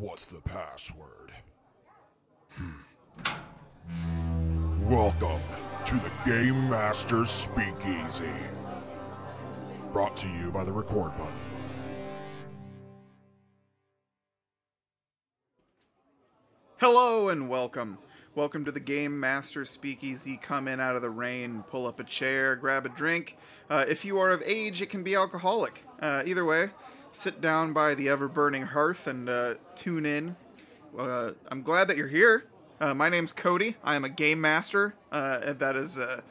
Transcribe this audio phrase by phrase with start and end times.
[0.00, 1.30] What's the password?
[2.52, 2.70] Hmm.
[4.88, 5.42] Welcome
[5.84, 8.32] to the Game Master Speakeasy.
[9.92, 11.34] Brought to you by the record button.
[16.78, 17.98] Hello and welcome.
[18.34, 20.38] Welcome to the Game Master Speakeasy.
[20.38, 23.36] Come in out of the rain, pull up a chair, grab a drink.
[23.68, 25.84] Uh, if you are of age, it can be alcoholic.
[26.00, 26.70] Uh, either way,
[27.12, 30.36] sit down by the ever burning hearth and uh, tune in.
[30.96, 32.44] Uh, I'm glad that you're here.
[32.80, 33.76] Uh, my name's Cody.
[33.84, 34.94] I am a game master.
[35.12, 36.22] Uh, and that is uh,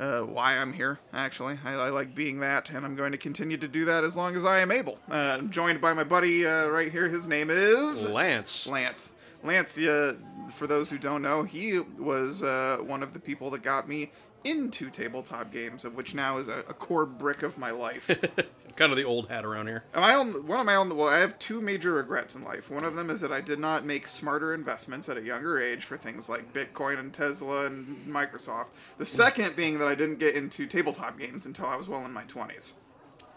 [0.00, 1.58] uh, why I'm here, actually.
[1.64, 4.34] I, I like being that, and I'm going to continue to do that as long
[4.34, 4.98] as I am able.
[5.10, 7.08] Uh, I'm joined by my buddy uh, right here.
[7.08, 8.08] His name is.
[8.08, 8.66] Lance.
[8.66, 9.12] Lance.
[9.42, 10.14] Lance, uh,
[10.50, 14.10] for those who don't know, he was uh, one of the people that got me
[14.42, 18.10] into tabletop games, of which now is a, a core brick of my life.
[18.76, 19.84] Kind of the old hat around here.
[19.94, 20.96] my own, one of my own.
[20.96, 22.70] Well, I have two major regrets in life.
[22.70, 25.84] One of them is that I did not make smarter investments at a younger age
[25.84, 28.68] for things like Bitcoin and Tesla and Microsoft.
[28.98, 32.12] The second being that I didn't get into tabletop games until I was well in
[32.12, 32.74] my twenties.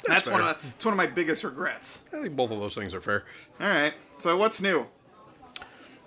[0.07, 0.33] That's, fair.
[0.33, 2.07] one of it's one of my biggest regrets.
[2.13, 3.25] I think both of those things are fair.
[3.59, 4.87] All right, so what's new?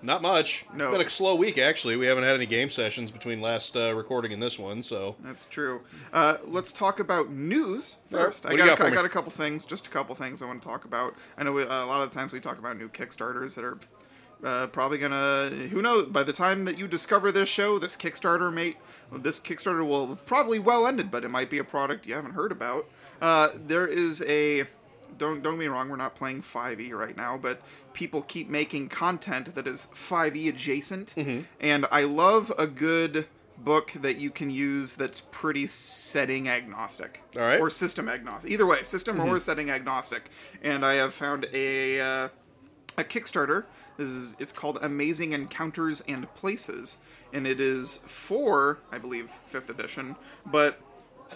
[0.03, 0.65] Not much.
[0.75, 0.87] No.
[0.87, 1.97] It's been a slow week, actually.
[1.97, 5.17] We haven't had any game sessions between last uh, recording and this one, so.
[5.20, 5.83] That's true.
[6.12, 8.45] Uh, let's talk about news first.
[8.45, 10.62] What I got, got I got a couple things, just a couple things I want
[10.62, 11.15] to talk about.
[11.37, 13.65] I know we, uh, a lot of the times we talk about new Kickstarters that
[13.65, 13.79] are
[14.45, 15.51] uh, probably gonna.
[15.70, 16.07] Who knows?
[16.07, 18.79] By the time that you discover this show, this Kickstarter mate,
[19.12, 22.53] this Kickstarter will probably well ended, but it might be a product you haven't heard
[22.53, 22.89] about.
[23.20, 24.67] Uh, there is a.
[25.19, 25.89] Don't don't get me wrong.
[25.89, 27.61] We're not playing 5e right now, but
[27.92, 31.41] people keep making content that is 5e adjacent, Mm-hmm.
[31.61, 33.27] and I love a good
[33.58, 37.20] book that you can use that's pretty setting agnostic.
[37.36, 37.55] All right.
[37.55, 37.62] Mm-hmm.
[37.62, 38.50] Or system agnostic.
[38.50, 40.30] Either way, system or setting agnostic.
[40.62, 42.28] And I have found a uh,
[42.97, 43.64] a Kickstarter.
[43.98, 46.96] This is it's called Amazing Encounters and Places,
[47.35, 50.17] and it is for I believe fifth edition.
[50.46, 50.80] But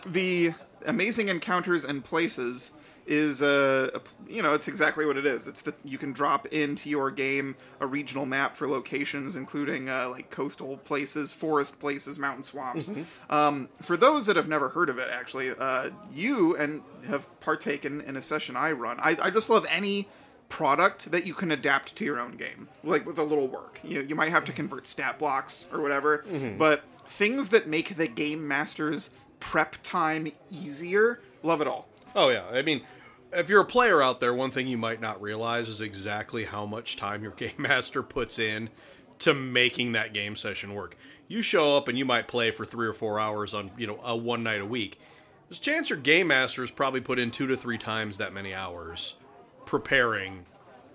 [0.07, 0.55] the
[0.87, 2.73] Amazing Encounters and Places
[3.07, 4.01] is uh, a,
[4.33, 5.47] you know it's exactly what it is.
[5.47, 10.09] It's that you can drop into your game a regional map for locations, including uh,
[10.11, 12.93] like coastal places, forest places, mountain swamps.
[13.31, 18.01] Um, for those that have never heard of it, actually, uh, you and have partaken
[18.01, 18.99] in a session I run.
[19.01, 20.09] I, I just love any
[20.49, 23.81] product that you can adapt to your own game, like with a little work.
[23.83, 26.25] You you might have to convert stat blocks or whatever,
[26.59, 29.11] but things that make the game master's
[29.41, 31.87] prep time easier, love it all.
[32.15, 32.45] Oh, yeah.
[32.53, 32.83] I mean,
[33.33, 36.65] if you're a player out there, one thing you might not realize is exactly how
[36.65, 38.71] much time your game master puts in
[39.21, 40.97] to making that game session work.
[41.29, 43.99] You show up and you might play for three or four hours on, you know,
[44.05, 45.01] a one night a week.
[45.49, 48.55] There's a chance your game master's probably put in two to three times that many
[48.55, 49.15] hours
[49.67, 50.45] preparing,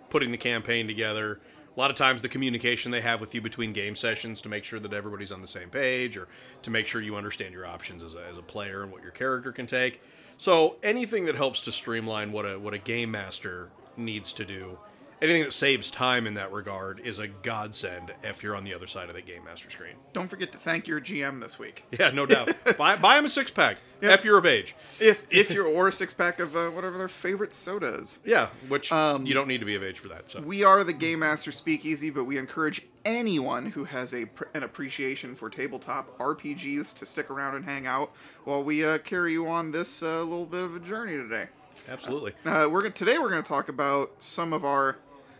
[0.10, 1.40] putting the campaign together.
[1.76, 4.64] A lot of times, the communication they have with you between game sessions to make
[4.64, 6.28] sure that everybody's on the same page or
[6.64, 9.12] to make sure you understand your options as a, as a player and what your
[9.12, 10.02] character can take.
[10.40, 13.68] So, anything that helps to streamline what a, what a game master
[13.98, 14.78] needs to do,
[15.22, 18.88] anything that saves time in that regard, is a godsend if you're on the other
[18.88, 19.96] side of the game master screen.
[20.14, 21.86] Don't forget to thank your GM this week.
[21.98, 22.54] Yeah, no doubt.
[22.78, 24.76] buy, buy him a six pack if you're of age.
[25.00, 28.20] If if you're or a six pack of uh, whatever their favorite soda is.
[28.26, 30.32] Yeah, which Um, you don't need to be of age for that.
[30.32, 30.42] So.
[30.42, 34.64] We are the Game Master Speakeasy, but we encourage anyone who has a pr- an
[34.64, 38.12] appreciation for tabletop RPGs to stick around and hang out
[38.44, 41.48] while we uh, carry you on this uh, little bit of a journey today.
[41.88, 42.34] Absolutely.
[42.46, 44.98] Uh, we're gonna, today we're going to talk about some of our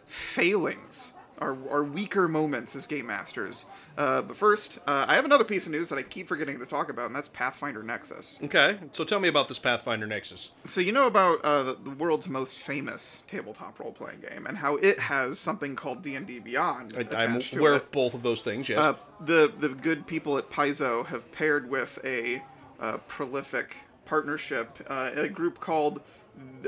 [0.10, 3.66] failings, our, our weaker moments as game masters.
[3.96, 6.66] Uh, but first, uh, I have another piece of news that I keep forgetting to
[6.66, 8.40] talk about, and that's Pathfinder Nexus.
[8.44, 10.52] Okay, so tell me about this Pathfinder Nexus.
[10.64, 14.78] So you know about uh, the, the world's most famous tabletop role-playing game, and how
[14.78, 18.42] it has something called D and D Beyond I, I'm aware of both of those
[18.42, 18.68] things.
[18.68, 18.80] Yes.
[18.80, 22.42] Uh, the the good people at Paizo have paired with a
[22.80, 26.02] uh, prolific partnership, uh, a group called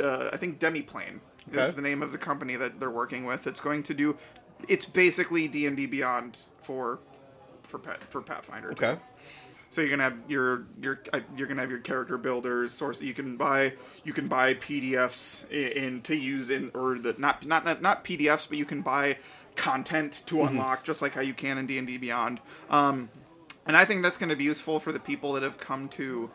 [0.02, 1.20] uh, I think Demiplane
[1.58, 1.68] Okay.
[1.68, 3.48] is the name of the company that they're working with.
[3.48, 4.18] It's going to do.
[4.68, 7.00] It's basically D and D Beyond for
[7.64, 8.74] for Pa- for Pathfinder.
[8.74, 8.86] too.
[8.86, 9.02] okay.
[9.70, 13.02] So you're gonna have your your uh, you're gonna have your character builders source.
[13.02, 17.46] You can buy you can buy PDFs in, in to use in or the not
[17.46, 19.18] not not, not PDFs, but you can buy
[19.56, 22.42] content to unlock just like how you can in D and D Beyond.
[22.70, 23.10] Um,
[23.66, 26.32] and I think that's going to be useful for the people that have come to.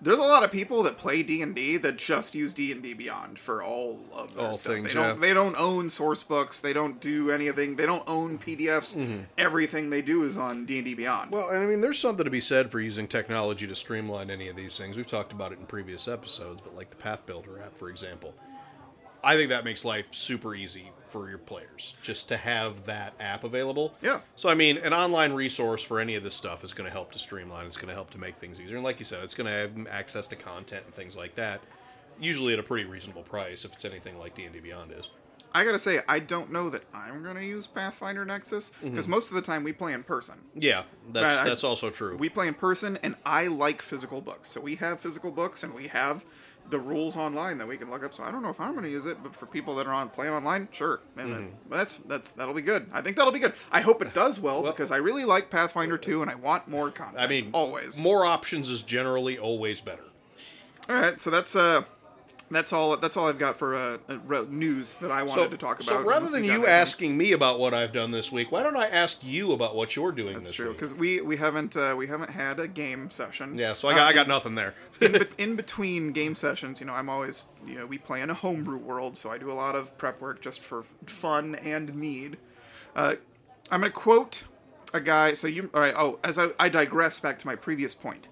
[0.00, 2.80] There's a lot of people that play D and D that just use D and
[2.80, 4.74] D Beyond for all of their All stuff.
[4.74, 5.20] things, they don't yeah.
[5.20, 6.60] they don't own source books.
[6.60, 7.74] They don't do anything.
[7.74, 8.96] They don't own PDFs.
[8.96, 9.20] Mm-hmm.
[9.36, 11.32] Everything they do is on D and D Beyond.
[11.32, 14.48] Well, and I mean, there's something to be said for using technology to streamline any
[14.48, 14.96] of these things.
[14.96, 18.34] We've talked about it in previous episodes, but like the Pathbuilder app, for example.
[19.24, 23.44] I think that makes life super easy for your players just to have that app
[23.44, 23.94] available.
[24.02, 24.20] Yeah.
[24.36, 27.12] So I mean, an online resource for any of this stuff is going to help
[27.12, 27.66] to streamline.
[27.66, 28.76] It's going to help to make things easier.
[28.76, 31.60] And like you said, it's going to have access to content and things like that.
[32.20, 35.10] Usually at a pretty reasonable price if it's anything like D and D Beyond is.
[35.52, 38.90] I gotta say, I don't know that I'm gonna use Pathfinder Nexus mm-hmm.
[38.90, 40.36] because most of the time we play in person.
[40.54, 42.16] Yeah, that's uh, I- that's also true.
[42.16, 44.50] We play in person, and I like physical books.
[44.50, 46.24] So we have physical books, and we have
[46.70, 48.12] the rules online that we can look up.
[48.14, 49.92] So I don't know if I'm going to use it, but for people that are
[49.92, 51.72] on playing online, sure, man, Mm-hmm.
[51.72, 52.88] that's that's that'll be good.
[52.92, 53.54] I think that'll be good.
[53.72, 56.68] I hope it does well, Well- because I really like Pathfinder 2, and I want
[56.68, 57.20] more content.
[57.22, 58.00] I mean, always.
[58.00, 60.04] more options is generally always better.
[60.88, 61.82] All right, so that's uh.
[62.50, 62.96] That's all.
[62.96, 65.84] That's all I've got for uh, uh, news that I wanted to talk about.
[65.84, 68.86] So rather than you asking me about what I've done this week, why don't I
[68.88, 72.06] ask you about what you're doing that's this true because we we haven't uh, we
[72.06, 73.58] haven't had a game session.
[73.58, 74.74] Yeah, so I got, Uh, I got nothing there.
[75.00, 78.30] in, be- in between game sessions, you know, I'm always, you know, we play in
[78.30, 81.94] a homebrew world, so I do a lot of prep work just for fun and
[81.94, 82.38] need.
[82.96, 83.16] Uh,
[83.70, 84.44] I'm going to quote
[84.94, 85.34] a guy.
[85.34, 85.94] So you, all right?
[85.94, 88.28] Oh, as I, I digress back to my previous point.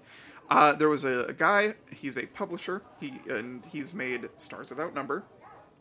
[0.49, 1.73] Uh, there was a, a guy.
[1.93, 2.81] He's a publisher.
[2.99, 5.23] He and he's made Stars Without Number,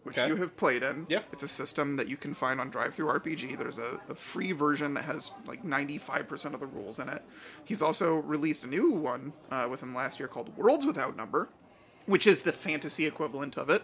[0.02, 0.26] which Okay.
[0.28, 1.06] you have played in.
[1.08, 1.20] Yeah.
[1.32, 3.56] It's a system that you can find on DriveThruRPG.
[3.58, 7.22] There's a, a free version that has like 95% of the rules in it.
[7.64, 11.48] He's also released a new one uh, within last year called Worlds Without Number,
[12.06, 13.82] which is the fantasy equivalent of it.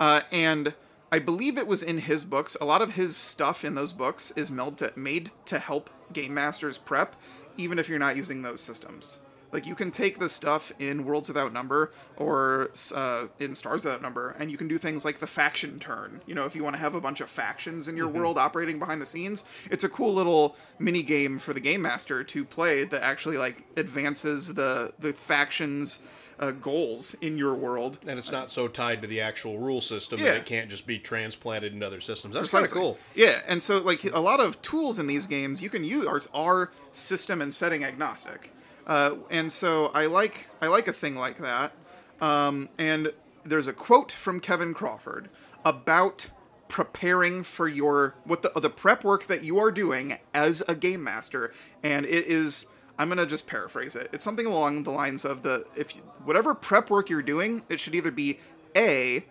[0.00, 0.74] Uh, and
[1.12, 2.56] I believe it was in his books.
[2.60, 6.34] A lot of his stuff in those books is made to, made to help game
[6.34, 7.14] masters prep,
[7.56, 9.18] even if you're not using those systems.
[9.54, 14.02] Like you can take the stuff in Worlds Without Number or uh, in Stars Without
[14.02, 16.20] Number, and you can do things like the faction turn.
[16.26, 18.80] You know, if you want to have a bunch of factions in your world operating
[18.80, 22.82] behind the scenes, it's a cool little mini game for the game master to play
[22.84, 26.02] that actually like advances the the factions.
[26.36, 30.18] Uh, goals in your world and it's not so tied to the actual rule system
[30.18, 30.32] Yeah.
[30.32, 32.34] that it can't just be transplanted into other systems.
[32.34, 32.98] That's kind of cool.
[33.14, 36.20] Yeah, and so like a lot of tools in these games you can use are,
[36.34, 38.50] are system and setting agnostic,
[38.86, 41.72] uh, and so I like I like a thing like that.
[42.20, 43.12] Um, and
[43.44, 45.28] there's a quote from Kevin Crawford
[45.64, 46.28] about
[46.68, 51.02] preparing for your what the the prep work that you are doing as a game
[51.02, 51.52] master,
[51.82, 52.66] and it is.
[52.96, 54.08] I'm gonna just paraphrase it.
[54.12, 57.80] It's something along the lines of the if you, whatever prep work you're doing, it
[57.80, 58.38] should either be
[58.76, 59.24] a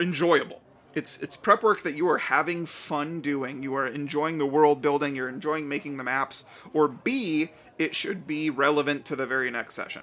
[0.00, 0.60] enjoyable.
[0.94, 3.62] It's it's prep work that you are having fun doing.
[3.62, 5.14] You are enjoying the world building.
[5.14, 6.44] You're enjoying making the maps.
[6.72, 10.02] Or B, it should be relevant to the very next session.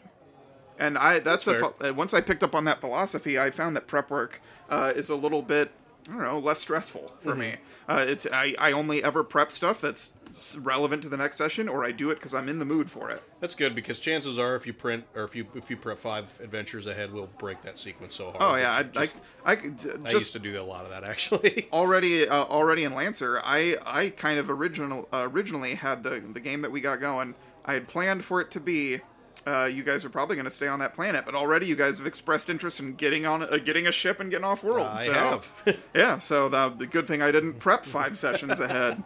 [0.77, 3.87] And I that's, That's a once I picked up on that philosophy, I found that
[3.87, 5.71] prep work uh, is a little bit
[6.07, 7.55] I don't know less stressful for me.
[7.89, 10.13] Uh, it's I, I only ever prep stuff that's
[10.59, 13.09] relevant to the next session, or I do it because I'm in the mood for
[13.09, 13.23] it.
[13.39, 16.39] That's good because chances are, if you print or if you if you prep five
[16.43, 18.37] adventures ahead, we'll break that sequence so hard.
[18.39, 20.91] Oh yeah, I I, Just- I, could, uh, I used to do a lot of
[20.91, 21.69] that actually.
[21.71, 26.39] already uh, already in Lancer, I I kind of original uh, originally had the the
[26.39, 27.33] game that we got going.
[27.65, 29.01] I had planned for it to be.
[29.45, 31.99] Uh, you guys are probably going to stay on that planet, but already you guys
[31.99, 34.87] have expressed interest in getting on, uh, getting a ship and getting off world.
[34.87, 35.77] I so, have.
[35.93, 39.03] yeah, so the, the good thing I didn't prep five sessions ahead.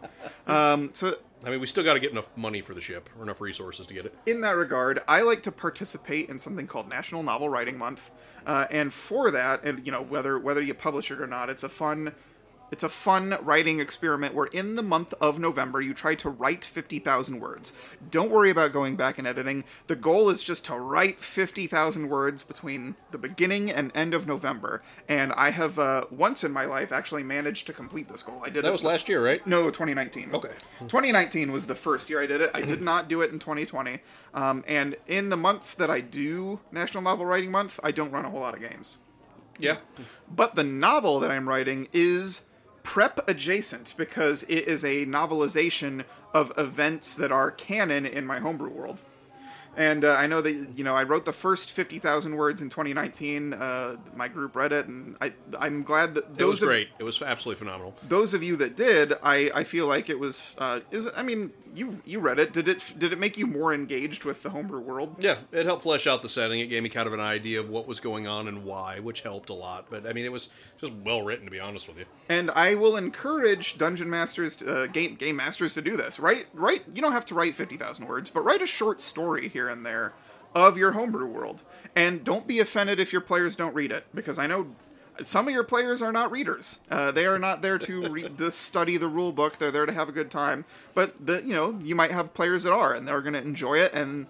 [0.48, 3.24] Um, so I mean, we still got to get enough money for the ship or
[3.24, 4.16] enough resources to get it.
[4.26, 8.12] in that regard, I like to participate in something called National Novel Writing Month,
[8.46, 11.64] uh, and for that, and you know whether whether you publish it or not, it's
[11.64, 12.14] a fun.
[12.72, 16.64] It's a fun writing experiment where in the month of November you try to write
[16.64, 17.74] 50,000 words.
[18.12, 19.64] Don't worry about going back and editing.
[19.88, 24.82] The goal is just to write 50,000 words between the beginning and end of November.
[25.08, 28.42] And I have uh, once in my life actually managed to complete this goal.
[28.44, 29.46] I did That was last year, right?
[29.48, 30.30] no, 2019.
[30.34, 30.52] Okay.
[30.80, 32.52] 2019 was the first year I did it.
[32.54, 34.00] I did not do it in 2020.
[34.34, 38.26] Um, and in the months that I do National Novel Writing Month, I don't run
[38.26, 38.98] a whole lot of games.
[39.58, 39.78] Yeah.
[40.34, 42.46] But the novel that I'm writing is
[42.90, 46.04] prep adjacent because it is a novelization
[46.34, 48.98] of events that are canon in my homebrew world.
[49.78, 52.70] And uh, I know that you know I wrote the first fifty thousand words in
[52.70, 53.54] 2019.
[53.54, 56.90] Uh, my group read it, and I I'm glad that It was of- great.
[56.98, 57.94] It was absolutely phenomenal.
[58.08, 61.52] those of you that did, I, I feel like it was uh, is I mean
[61.76, 62.54] you you read it.
[62.54, 65.16] Did it did it make you more engaged with the homebrew world?
[65.20, 66.60] Yeah, it helped flesh out the setting.
[66.60, 69.22] It gave me kind of an idea of what was going on and why, which
[69.22, 69.88] helped a lot.
[69.90, 70.50] But I mean, it was
[70.80, 72.06] just well written, to be honest with you.
[72.28, 76.20] And I will encourage dungeon masters, uh, game game masters, to do this.
[76.20, 76.84] Write write.
[76.94, 79.86] You don't have to write fifty thousand words, but write a short story here and
[79.86, 80.14] there
[80.56, 81.62] of your homebrew world.
[81.96, 84.76] And don't be offended if your players don't read it, because I know
[85.22, 86.80] some of your players are not readers.
[86.90, 89.58] Uh, they are not there to read, to study the rule book.
[89.58, 90.66] They're there to have a good time.
[90.94, 93.80] But the you know you might have players that are, and they're going to enjoy
[93.80, 93.94] it.
[93.94, 94.28] And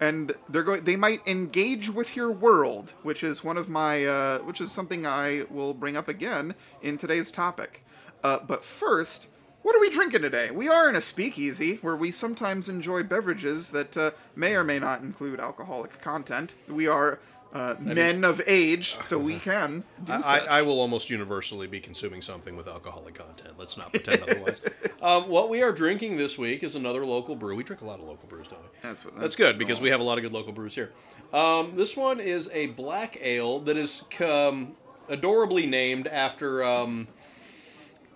[0.00, 0.84] and they're going.
[0.84, 5.06] They might engage with your world, which is one of my, uh, which is something
[5.06, 7.84] I will bring up again in today's topic.
[8.22, 9.28] Uh, but first,
[9.62, 10.50] what are we drinking today?
[10.50, 14.78] We are in a speakeasy where we sometimes enjoy beverages that uh, may or may
[14.78, 16.54] not include alcoholic content.
[16.68, 17.18] We are
[17.56, 20.46] uh, men of age, so we can do I.
[20.50, 23.54] I will almost universally be consuming something with alcoholic content.
[23.58, 24.60] Let's not pretend otherwise.
[25.02, 27.54] Um, what we are drinking this week is another local brew.
[27.54, 28.68] We drink a lot of local brews, don't we?
[28.82, 30.90] That's what- That's that's good because we have a lot of good local brews here.
[31.34, 34.74] Um, this one is a black ale that is um,
[35.08, 36.64] adorably named after.
[36.64, 37.08] Um,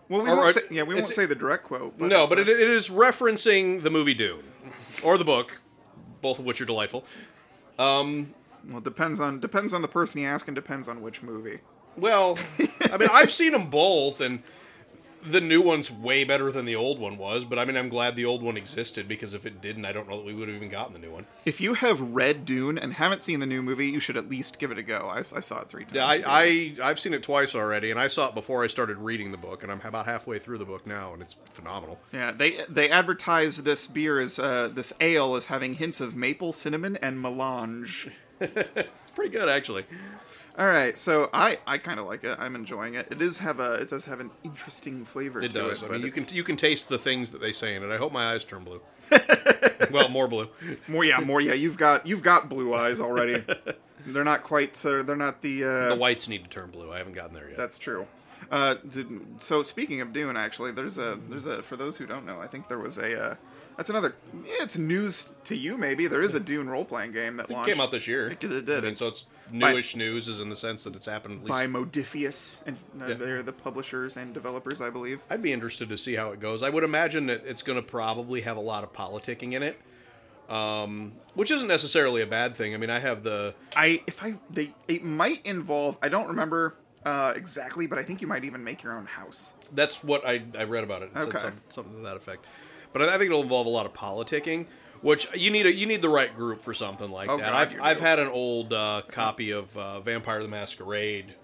[0.09, 0.55] well, we won't right.
[0.55, 1.97] say, yeah, we won't It's- say the direct quote.
[1.99, 4.45] But no, but a- it, it is referencing the movie Dune
[5.05, 5.61] or the book,
[6.23, 7.05] both of which are delightful.
[8.69, 11.61] Well, it depends on depends on the person you ask, and depends on which movie.
[11.97, 12.39] Well,
[12.93, 14.43] I mean, I've seen them both, and
[15.23, 17.45] the new one's way better than the old one was.
[17.45, 20.09] But I mean, I'm glad the old one existed because if it didn't, I don't
[20.09, 21.27] know that we would have even gotten the new one.
[21.45, 24.59] If you have read Dune and haven't seen the new movie, you should at least
[24.59, 25.11] give it a go.
[25.13, 25.95] I, I saw it three times.
[25.95, 28.97] Yeah, I, I I've seen it twice already, and I saw it before I started
[28.99, 31.99] reading the book, and I'm about halfway through the book now, and it's phenomenal.
[32.13, 36.53] yeah, they they advertise this beer as uh, this ale as having hints of maple,
[36.53, 38.09] cinnamon, and melange.
[38.41, 39.85] It's pretty good, actually.
[40.59, 42.37] All right, so I, I kind of like it.
[42.39, 43.07] I'm enjoying it.
[43.11, 45.83] It does have a it does have an interesting flavor It to does.
[45.83, 45.87] it.
[45.87, 47.93] I but mean, you can you can taste the things that they say in it.
[47.93, 48.81] I hope my eyes turn blue.
[49.91, 50.49] well, more blue.
[50.89, 51.55] more yeah more yeah.
[51.55, 53.45] You've got you've got blue eyes already.
[54.07, 56.93] they're not quite so they're not the uh, The whites need to turn blue.
[56.93, 57.57] I haven't gotten there yet.
[57.57, 58.07] That's true.
[58.51, 58.77] Uh,
[59.39, 62.49] so speaking of Dune, actually, there's a there's a for those who don't know, I
[62.49, 63.35] think there was a uh,
[63.81, 64.15] that's another.
[64.45, 66.07] Yeah, it's news to you maybe.
[66.07, 67.73] There is a Dune role playing game that It launched.
[67.73, 68.29] came out this year.
[68.29, 68.53] It did.
[68.53, 68.85] It I did.
[68.85, 71.49] mean, so It's it's newish news, is in the sense that it's happened at least.
[71.49, 73.15] by Modiphius, and uh, Yeah.
[73.15, 75.23] they're the publishers and developers, I believe.
[75.31, 76.63] I'd be interested to see how it goes.
[76.63, 79.81] I would imagine that it's going to probably have a lot of politicking in it,
[80.51, 82.75] um, which isn't necessarily a bad thing.
[82.75, 85.97] I mean, I have the I if I they it might involve.
[86.03, 89.55] I don't remember uh, exactly, but I think you might even make your own house.
[89.73, 91.13] that's what I, I read about it.
[91.17, 91.39] It Okay.
[91.39, 92.45] some- something to that effect.
[92.93, 94.67] But I, think it'll involve a lot of politicking,
[95.01, 97.53] which you need a you need the right group for something like Oh, that.
[97.53, 98.03] I've you I've do.
[98.05, 101.35] had an old uh, copy of uh, Vampire the Masquerade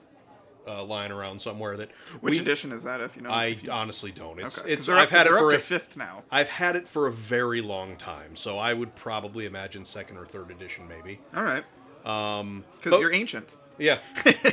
[0.67, 3.01] uh, lying around somewhere that Which we, edition is that?
[3.01, 4.41] If you know, I if you, honestly don't.
[4.41, 4.65] It's okay.
[4.69, 6.25] 'Cause it's they're I've up to, had it they're for up a, to fifth now.
[6.31, 10.27] I've had it for a very long time, so I would probably imagine second or
[10.27, 11.21] third edition, maybe.
[11.37, 11.65] All right.
[12.05, 13.55] Um, because but- you're ancient.
[13.79, 13.99] Yeah,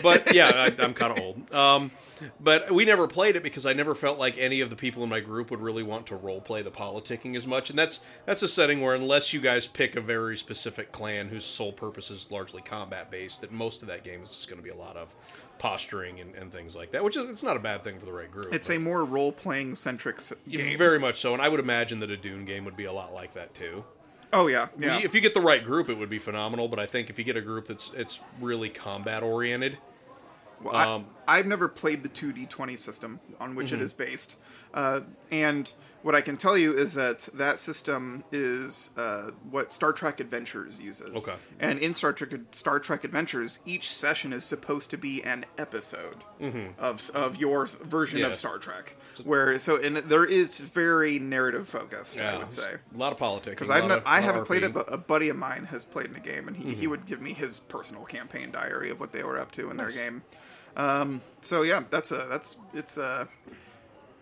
[0.03, 1.53] but yeah, I, I'm kind of old.
[1.53, 1.91] Um,
[2.39, 5.09] but we never played it because I never felt like any of the people in
[5.09, 8.43] my group would really want to role play the politicking as much, and that's that's
[8.43, 12.31] a setting where unless you guys pick a very specific clan whose sole purpose is
[12.31, 14.97] largely combat based, that most of that game is just going to be a lot
[14.97, 15.15] of
[15.59, 18.13] posturing and, and things like that, which is it's not a bad thing for the
[18.13, 18.53] right group.
[18.53, 20.77] It's a more role playing centric game.
[20.77, 23.13] very much so, and I would imagine that a Dune game would be a lot
[23.13, 23.83] like that too.
[24.31, 24.99] oh yeah, yeah.
[24.99, 26.67] If you get the right group, it would be phenomenal.
[26.67, 29.77] But I think if you get a group that's it's really combat oriented,
[30.63, 33.75] Well, I- Um, I've never played the 2D20 system on which Mm-hmm.
[33.81, 34.35] it is based.
[34.73, 35.01] Uh,
[35.31, 40.19] and what I can tell you is that that system is uh, what Star Trek
[40.19, 41.15] Adventures uses.
[41.25, 41.37] Okay.
[41.61, 46.17] And in Star Trek, Star Trek Adventures, each session is supposed to be an episode
[46.77, 48.25] of, of your version Mm-hmm.
[48.25, 48.31] Yeah.
[48.31, 48.97] of Star Trek.
[49.23, 52.73] Where so and there is very narrative focused, I would say.
[52.93, 53.55] a lot of politics.
[53.55, 56.15] Because I've no, I haven't played it, but a buddy of mine has played in
[56.15, 56.79] a game, and he, Mm-hmm.
[56.81, 59.77] he would give me his personal campaign diary of what they were up to in
[59.77, 60.23] their game.
[60.75, 63.27] Um, so yeah, that's a that's it's a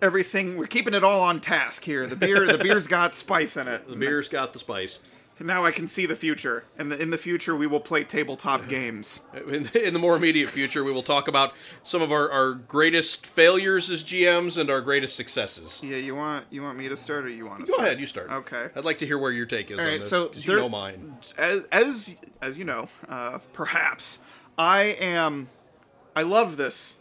[0.01, 0.57] everything.
[0.57, 2.07] We're keeping it all on task here.
[2.07, 3.87] The beer the beer's got spice in it.
[3.87, 4.99] The beer's got the spice.
[5.39, 8.67] And now I can see the future, and in the future we will play tabletop
[8.67, 9.21] games.
[9.47, 13.25] In, in the more immediate future, we will talk about some of our, our greatest
[13.25, 15.79] failures as GMs and our greatest successes.
[15.83, 17.87] Yeah, you want you want me to start, or you want to Go start?
[17.87, 18.29] ahead, you start.
[18.29, 18.67] Okay.
[18.75, 20.51] I'd like to hear where your take is All on right, this, so 'cause you
[20.51, 21.17] there- know mine.
[21.39, 24.19] as as as you know, uh, perhaps
[24.59, 25.49] I am.
[26.15, 26.97] I love this.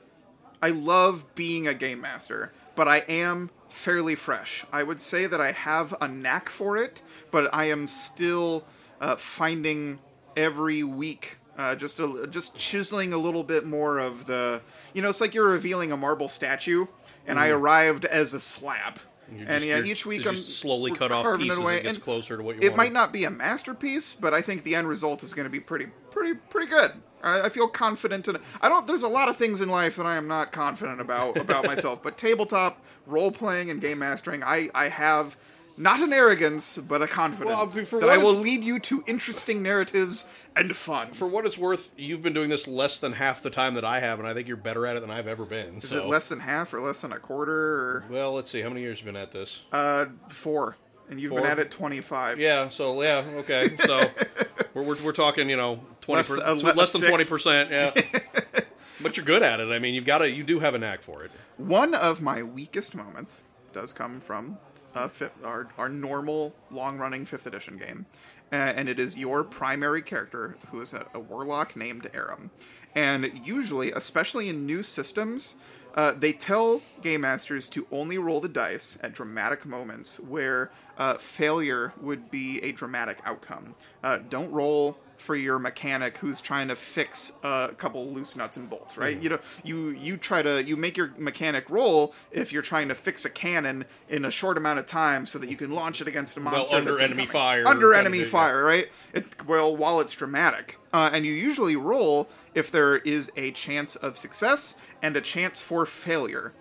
[0.62, 4.64] I love being a game master, but I am fairly fresh.
[4.72, 8.64] I would say that I have a knack for it, but I am still
[9.00, 10.00] uh, finding
[10.36, 11.38] every week.
[11.56, 14.60] Uh, just a, just chiseling a little bit more of the,
[14.94, 16.86] you know, it's like you're revealing a marble statue,
[17.26, 18.98] and I arrived as a slab.
[19.30, 21.98] You're and just- yeah, each week I'm just slowly cut off pieces away, it gets
[21.98, 22.76] and closer to what you It wanted.
[22.76, 25.60] might not be a masterpiece, but I think the end result is going to be
[25.60, 26.92] pretty, pretty, pretty good.
[27.22, 28.42] I, I feel confident in it.
[28.60, 28.86] I don't.
[28.86, 32.02] There's a lot of things in life that I am not confident about about myself,
[32.02, 35.36] but tabletop role playing and game mastering, I I have.
[35.76, 38.78] Not an arrogance, but a confidence Well, I mean, for that I will lead you
[38.80, 41.12] to interesting narratives and fun.
[41.12, 44.00] For what it's worth, you've been doing this less than half the time that I
[44.00, 45.76] have, and I think you're better at it than I've ever been.
[45.76, 46.00] is so.
[46.00, 48.60] it less than half or less than a quarter or Well, let's see.
[48.60, 49.62] How many years have you been at this?
[49.72, 50.76] uh, four?
[51.08, 52.38] And you've been at it twenty five.
[52.38, 53.74] Yeah, so yeah, okay.
[53.84, 53.98] So
[54.80, 57.70] We're, we're, we're talking, you know, twenty Less- per, uh, le- less than twenty percent.
[57.70, 57.92] Yeah,
[59.02, 59.68] but you're good at it.
[59.70, 61.30] I mean, you've got to, you do have a knack for it.
[61.56, 64.58] One of my weakest moments does come from
[64.94, 68.06] uh, fifth, our, our normal long running 5th edition game.
[68.52, 72.50] Uh, and it is your primary character, who is a, a warlock named Aram.
[72.96, 75.54] And usually, especially in new systems,
[75.94, 81.14] uh, they tell game masters to only roll the dice at dramatic moments where uh,
[81.14, 83.74] failure would be a dramatic outcome.
[84.02, 88.70] Uh, don't roll for your mechanic who's trying to fix a couple loose nuts and
[88.70, 89.14] bolts, right?
[89.14, 89.22] Mm-hmm.
[89.22, 92.94] You know, you you try to you make your mechanic roll if you're trying to
[92.94, 96.08] fix a cannon in a short amount of time so that you can launch it
[96.08, 97.32] against a monster under that's enemy incoming.
[97.32, 98.88] fire Under enemy fire, right?
[99.12, 103.96] It, well, while it's dramatic, uh, and you usually roll if there is a chance
[103.96, 106.52] of success and a chance for failure.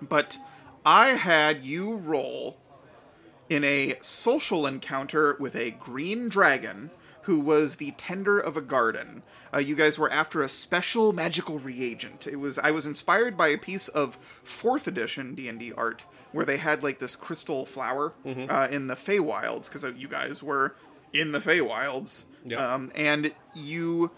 [0.00, 0.38] But
[0.84, 2.58] I had you roll
[3.48, 6.90] in a social encounter with a green dragon
[7.26, 9.22] who was the tender of a garden.
[9.54, 12.26] Uh, you guys were after a special magical reagent.
[12.26, 16.04] It was I was inspired by a piece of fourth edition D and D art
[16.32, 18.50] where they had like this crystal flower Mm-hmm.
[18.50, 20.74] uh, in the Feywilds because you guys were
[21.12, 22.74] in the Feywilds, Yeah.
[22.74, 24.10] um, and you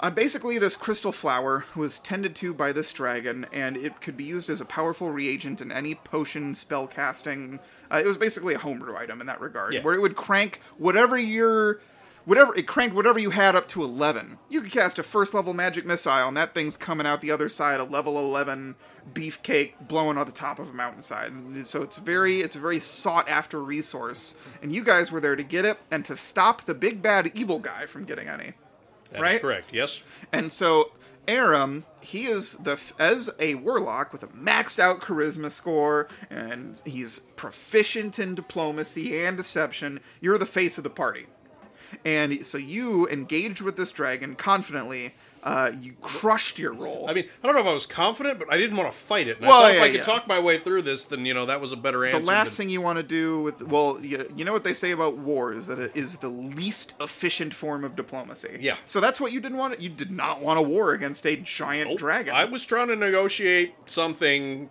[0.00, 4.22] uh, basically, this crystal flower was tended to by this dragon, and it could be
[4.22, 7.58] used as a powerful reagent in any potion spell casting.
[7.90, 9.82] Uh, it was basically a homebrew item in that regard, Yeah.
[9.82, 11.80] where it would crank whatever your.
[12.28, 14.36] Whatever it cranked, whatever you had up to eleven.
[14.50, 17.48] You could cast a first level magic missile, and that thing's coming out the other
[17.48, 18.74] side, a level eleven
[19.14, 21.32] beefcake blowing on the top of a mountainside.
[21.32, 25.36] And so it's very, it's a very sought after resource, and you guys were there
[25.36, 28.52] to get it and to stop the big bad evil guy from getting any.
[29.10, 29.40] That's Right?
[29.40, 29.72] correct.
[29.72, 30.02] Yes.
[30.30, 30.92] And so
[31.26, 37.20] Aram, he is the as a warlock with a maxed out charisma score, and he's
[37.36, 40.00] proficient in diplomacy and deception.
[40.20, 41.24] You're the face of the party,
[42.04, 45.14] and so you engaged with this dragon confidently.
[45.40, 47.06] Uh, you crushed your role.
[47.08, 49.28] I mean, I don't know if I was confident, but I didn't want to fight
[49.28, 49.38] it.
[49.38, 50.02] And Well, I thought if I could yeah.
[50.02, 52.18] talk my way through this, then you know that was a better answer.
[52.18, 54.74] the last than- thing you want to do with well, you, you know what they
[54.74, 58.58] say about war is that it is the least efficient form of diplomacy.
[58.60, 58.76] Yeah.
[58.84, 59.80] So that's what you didn't want.
[59.80, 61.98] You did not want a war against a giant Nope.
[61.98, 62.34] dragon.
[62.34, 64.68] I was trying to negotiate something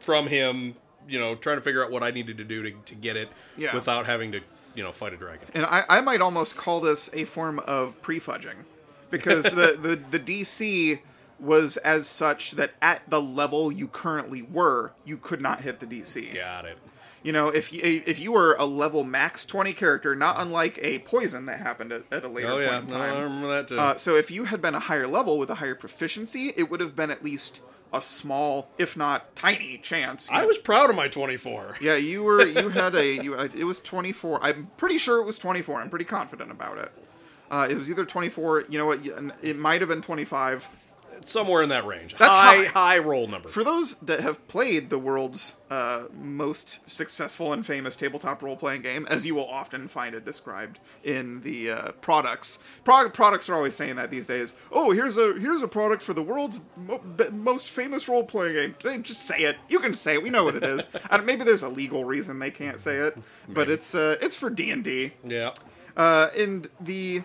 [0.00, 0.74] from him,
[1.08, 3.28] you know, trying to figure out what I needed to do to, to get it
[3.56, 3.72] Yeah.
[3.74, 4.40] without having to,
[4.74, 5.48] you know, fight a dragon.
[5.54, 8.64] And I, I might almost call this a form of prefudging.
[9.10, 9.78] Because the,
[10.10, 11.00] the, the DC
[11.38, 15.86] was as such that at the level you currently were, you could not hit the
[15.86, 16.34] DC.
[16.34, 16.78] Got it.
[17.22, 21.00] You know, if you, if you were a level max 20 character, not unlike a
[21.00, 23.22] poison that happened at, at a later Oh yeah, point in no, I time.
[23.22, 23.78] remember that too.
[23.78, 26.80] Uh, so if you had been a higher level with a higher proficiency, it would
[26.80, 27.60] have been at least
[27.92, 30.28] a small, if not tiny, chance.
[30.30, 31.76] I know, was proud of my 24.
[31.80, 32.46] Yeah, you were.
[32.46, 33.22] You had a.
[33.22, 33.34] You.
[33.34, 34.42] It was twenty four.
[34.42, 35.80] I'm pretty sure it was twenty four.
[35.80, 36.92] I'm pretty confident about it.
[37.50, 38.64] Uh, it was either twenty four.
[38.68, 39.00] You know what?
[39.42, 40.68] It might have been twenty five.
[41.24, 42.16] Somewhere in that range.
[42.18, 42.96] That's high, high.
[42.96, 43.48] high roll number.
[43.48, 48.82] For those that have played the world's uh, most successful and famous tabletop role playing
[48.82, 53.54] game, as you will often find it described in the uh, products, Pro- products are
[53.54, 54.54] always saying that these days.
[54.70, 58.74] Oh, here's a here's a product for the world's mo- be- most famous role playing
[58.82, 59.02] game.
[59.02, 59.56] Just say it.
[59.68, 60.22] You can say it.
[60.22, 60.88] We know what it is.
[61.10, 63.16] Don't- maybe there's a legal reason they can't say it,
[63.48, 65.12] but it's uh, it's for D and D.
[65.24, 65.52] yeah.
[65.96, 67.22] Uh, and the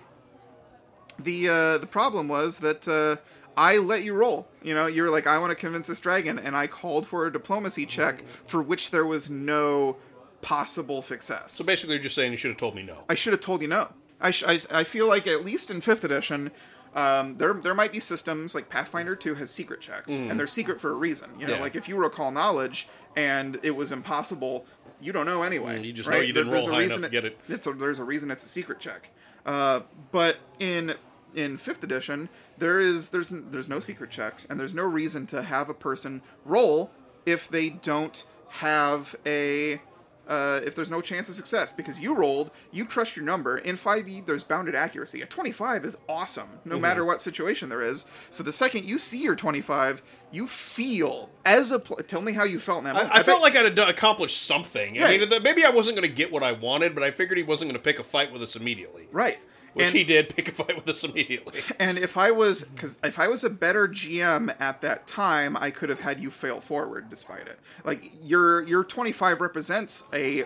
[1.20, 3.16] the uh, the problem was that uh,
[3.58, 4.48] I let you roll.
[4.62, 7.26] You know, you were like, I want to convince this dragon, and I called for
[7.26, 9.98] a diplomacy check for which there was no
[10.42, 11.54] possible success.
[11.54, 13.00] So basically, you're just saying you should have told me no.
[13.10, 13.90] I should have told you no.
[14.22, 16.52] I, sh- I, I feel like at least in fifth edition,
[16.96, 20.80] um, there there might be systems like Pathfinder Two has secret checks, and they're secret
[20.80, 21.30] for a reason.
[21.40, 21.62] You know, Yeah.
[21.62, 24.66] like if you recall knowledge and it was impossible,
[25.02, 25.78] you don't know anyway.
[25.78, 26.28] Mm, you just know right?
[26.28, 27.38] you didn't There- there's roll a high reason enough to get it.
[27.50, 29.10] It's a, there's a reason it's a secret check.
[29.46, 30.96] Uh, but in
[31.36, 35.44] in fifth edition, there is there's there's no secret checks, and there's no reason to
[35.44, 36.92] have a person roll
[37.26, 39.82] if they don't have a
[40.28, 43.58] uh, if there's no chance of success because you rolled, you trust your number.
[43.58, 45.22] In 5e, there's bounded accuracy.
[45.22, 46.82] A 25 is awesome, no Mm-hmm.
[46.82, 48.06] matter what situation there is.
[48.30, 50.02] So the second you see your 25,
[50.34, 53.14] you feel as a pl- tell me how you felt in that moment.
[53.14, 54.96] I, I felt bet- like I'd done- accomplished something.
[54.96, 55.06] Yeah.
[55.08, 57.44] I mean, maybe I wasn't going to get what I wanted, but I figured he
[57.46, 59.08] wasn't going to pick a fight with us immediately.
[59.14, 59.40] right.
[59.78, 61.62] Which and, he did pick a fight with us immediately.
[61.80, 65.72] and if I was because if I was a better GM at that time, I
[65.72, 67.60] could have had you fail forward despite it.
[67.84, 70.46] Like your your 25 represents a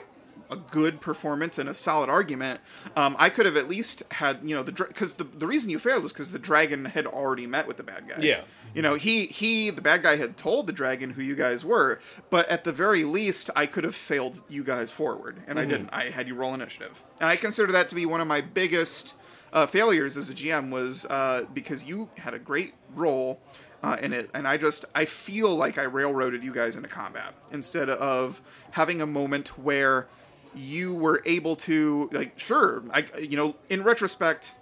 [0.52, 2.60] a good performance and a solid argument.
[2.96, 5.80] Um, I could have at least had you know the because the the reason you
[5.80, 8.17] failed is because the dragon had already met with the bad guy.
[8.20, 8.41] Yeah.
[8.74, 12.00] You know, he he the bad guy had told the dragon who you guys were,
[12.30, 15.89] but at the very least I could have failed you guys forward, and I didn't.
[15.91, 17.04] I had you roll initiative.
[17.20, 19.15] And I consider that to be one of my biggest
[19.54, 23.40] uh, failures as a GM was uh, because you had a great role
[23.84, 27.34] uh, in it, and I just I feel like I railroaded you guys into combat
[27.52, 30.08] instead of having a moment where
[30.54, 34.56] you were able to like sure I you know in retrospect.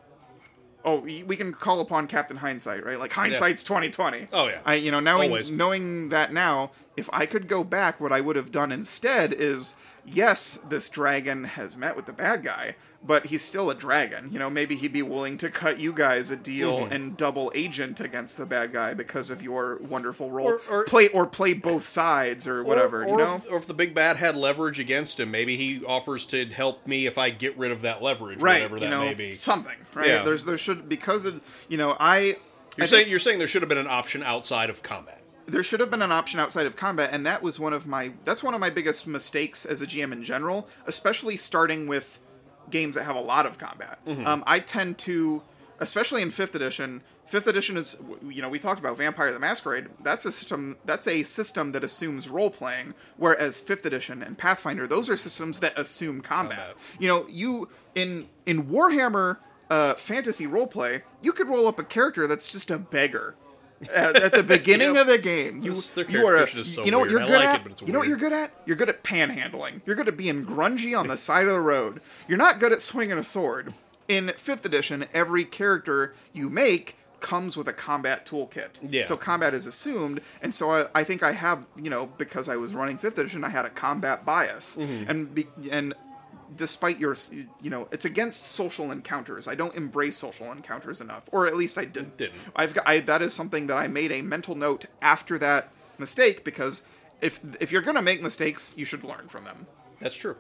[0.86, 2.98] Oh, we can call upon Captain Hindsight, right?
[2.98, 4.30] Like hindsight's twenty twenty.
[4.32, 4.62] Oh, yeah.
[4.66, 5.52] I you know knowing Always.
[5.52, 9.76] knowing that now, if I could go back, what I would have done instead is
[10.16, 14.30] yes, this dragon has met with the bad guy, but he's still a dragon.
[14.32, 16.92] You know, maybe he'd be willing to cut you guys a deal Mm-hmm.
[16.94, 20.48] and double agent against the bad guy because of your wonderful role.
[20.50, 23.04] Or- or- play or play both sides or whatever.
[23.06, 23.36] Or, you know.
[23.36, 26.86] if, or if the big bad had leverage against him, maybe he offers to help
[26.86, 29.32] me if I get rid of that leverage, Right, whatever you that know, may be.
[29.32, 30.08] something, right?
[30.08, 30.24] Yeah.
[30.24, 32.36] There's there should because of you know I You're
[32.82, 35.19] I saying think- you're saying there should have been an option outside of combat.
[35.52, 38.12] There should have been an option outside of combat and that was one of my
[38.26, 42.20] that's one of my biggest mistakes as a gm in general especially starting with
[42.70, 44.00] games that have a lot of combat.
[44.08, 45.42] Um, i tend to
[45.80, 49.88] especially in fifth edition fifth edition is you know we talked about vampire the masquerade.
[50.04, 54.88] That's a system that's a system that assumes role playing whereas fifth edition and pathfinder
[54.88, 56.76] those are systems that assume combat, Combat.
[57.00, 59.38] you know you in in warhammer
[59.70, 63.36] uh, fantasy roleplay, you could roll up a character that's just a beggar
[63.94, 65.02] at, at the beginning Yep.
[65.02, 65.62] of the game.
[65.62, 65.76] You,
[66.10, 67.66] you are a, is so you know what you're good like at.
[67.68, 68.52] it, you know what you're good at?
[68.66, 69.82] You're good at panhandling.
[69.86, 72.02] You're good at being grungy on the side of the road.
[72.28, 73.74] You're not good at swinging a sword.
[74.08, 78.70] In fifth edition, every character you make comes with a combat toolkit.
[78.82, 79.04] Yeah.
[79.04, 82.56] So combat is assumed, and so I, I think I have you know because I
[82.56, 85.10] was running fifth edition, I had a combat bias, Mm-hmm.
[85.10, 85.94] and be, and
[86.56, 87.16] despite your
[87.62, 91.78] you know it's against social encounters i don't embrace social encounters enough or at least
[91.78, 92.36] i didn't Didn't.
[92.56, 96.44] i've got I, that is something that i made a mental note after that mistake
[96.44, 96.86] because
[97.22, 99.68] if if you're gonna make mistakes you should learn from them
[100.00, 100.38] That's true.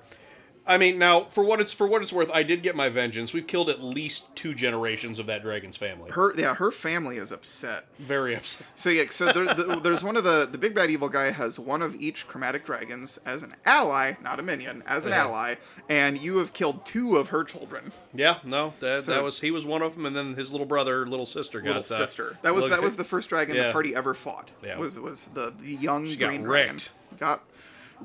[0.69, 3.33] I mean, now for what it's for what it's worth, I did get my vengeance.
[3.33, 6.11] We've killed at least two generations of that dragon's family.
[6.11, 8.67] her yeah her family is upset Very upset.
[8.75, 11.59] so yeah so there, the, there's one of the the big bad evil guy has
[11.59, 15.23] one of each chromatic dragons as an ally not a minion as an Yeah.
[15.23, 15.55] ally
[15.89, 19.49] and you have killed two of her children Yeah, no, that, So- that was he
[19.51, 22.37] was one of them, and then his little brother, little sister, got little uh, sister.
[22.43, 24.51] That was that was the first dragon the party ever fought.
[24.63, 24.77] Yeah.
[24.77, 26.77] Was was the the young got green dragon
[27.17, 27.43] got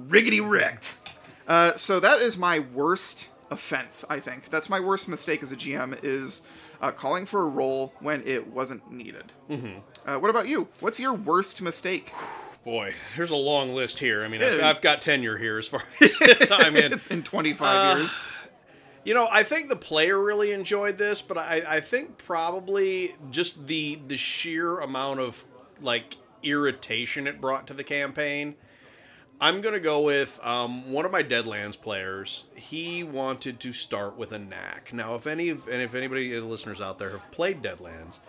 [0.08, 0.96] riggedy wrecked.
[1.46, 4.04] Uh, so that is my worst offense.
[4.08, 6.42] I think that's my worst mistake as a GM is
[6.80, 9.32] uh, calling for a roll when it wasn't needed.
[9.50, 9.78] Mm-hmm.
[10.08, 10.68] Uh, what about you?
[10.80, 12.10] What's your worst mistake?
[12.64, 14.24] Boy, there's a long list here.
[14.24, 16.98] I mean, I've, I've got tenure here as far as time in.
[17.10, 18.20] in 25 Uh, years.
[19.04, 23.66] You know, I think the player really enjoyed this, but I, I think probably just
[23.66, 25.44] the the sheer amount of
[25.82, 28.54] like irritation it brought to the campaign.
[29.40, 32.44] I'm gonna go with um, one of my Deadlands players.
[32.54, 34.92] He wanted to start with a knack.
[34.92, 38.20] Now, if any of and if anybody uh, listeners out there have played Deadlands,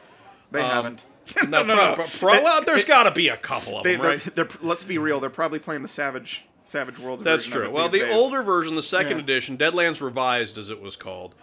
[0.51, 1.05] They um, haven't.
[1.49, 1.95] no, no, pro- no.
[1.95, 4.23] pro- pro- well, there's got to be a couple of They, them, right?
[4.35, 5.19] they're, they're, let's be real.
[5.19, 7.23] They're probably playing the Savage Savage Worlds.
[7.23, 7.69] That's of true.
[7.71, 8.15] Well, the days.
[8.15, 9.23] older version, the second Yeah.
[9.23, 11.33] edition, Deadlands Revised, as it was called,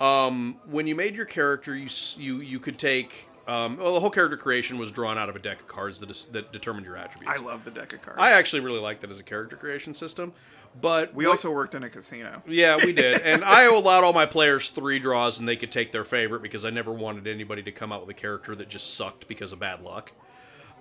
[0.00, 3.28] um, when you made your character, you you you could take.
[3.46, 6.10] Um, well, the whole character creation was drawn out of a deck of cards that,
[6.10, 7.38] is, that determined your attributes.
[7.38, 8.18] I love the deck of cards.
[8.18, 10.32] I actually really like that as a character creation system,
[10.80, 12.42] but we what- also worked in a casino.
[12.46, 13.20] yeah, we did.
[13.24, 16.64] And I allowed all my players three draws and they could take their favorite because
[16.64, 19.58] I never wanted anybody to come out with a character that just sucked because of
[19.58, 20.12] bad luck.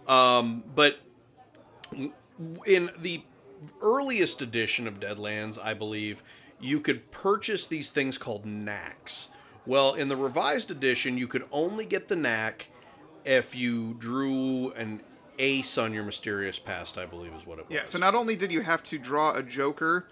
[0.08, 1.00] Um, but
[2.66, 3.24] in the
[3.82, 6.24] earliest edition of Deadlands, I believe,
[6.60, 9.30] you could purchase these things called knacks.
[9.66, 12.70] Well, in the revised edition, you could only get the knack
[13.26, 15.02] if you drew an
[15.40, 17.74] ace on your mysterious past, I believe is what it was.
[17.74, 20.08] Yeah, so not only did you have to draw a Joker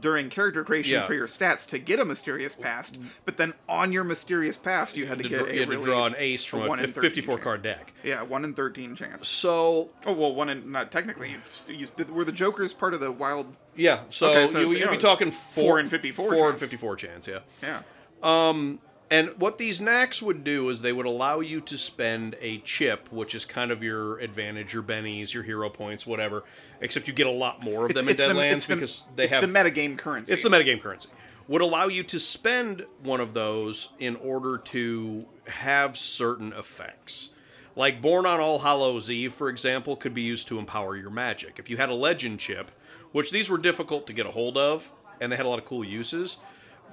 [0.00, 1.06] during character creation Yeah.
[1.06, 5.06] for your stats to get a mysterious past, but then on your mysterious past you
[5.06, 6.66] had to, to get dra- a you had really, to draw an ace from a,
[6.68, 7.44] one in fif- 13 54 chance.
[7.44, 7.92] card deck.
[8.02, 9.28] Yeah, one in thirteen chance.
[9.28, 11.30] So Oh well, one in not technically.
[11.68, 13.54] You, you, did- were the Jokers part of the wild?
[13.76, 16.58] yeah, so, Okay, so you, it's, you'd be talking four, four and 54 four and
[16.58, 16.60] chance.
[16.70, 17.38] 54 chance, yeah.
[17.62, 17.82] Yeah.
[18.26, 22.58] Um, and what these knacks would do is they would allow you to spend a
[22.58, 26.42] chip, which is kind of your advantage, your bennies, your hero points, whatever.
[26.80, 29.04] Except you get a lot more of It's, them in it's the, Deadlands the, because
[29.14, 30.32] they it's have the metagame currency.
[30.32, 31.08] it's the metagame currency.
[31.46, 37.30] Would allow you to spend one of those in order to have certain effects.
[37.76, 41.60] Like Born on All Hallows Eve, for example, could be used to empower your magic.
[41.60, 42.72] If you had a legend chip,
[43.12, 45.64] which these were difficult to get a hold of, and they had a lot of
[45.66, 46.38] cool uses,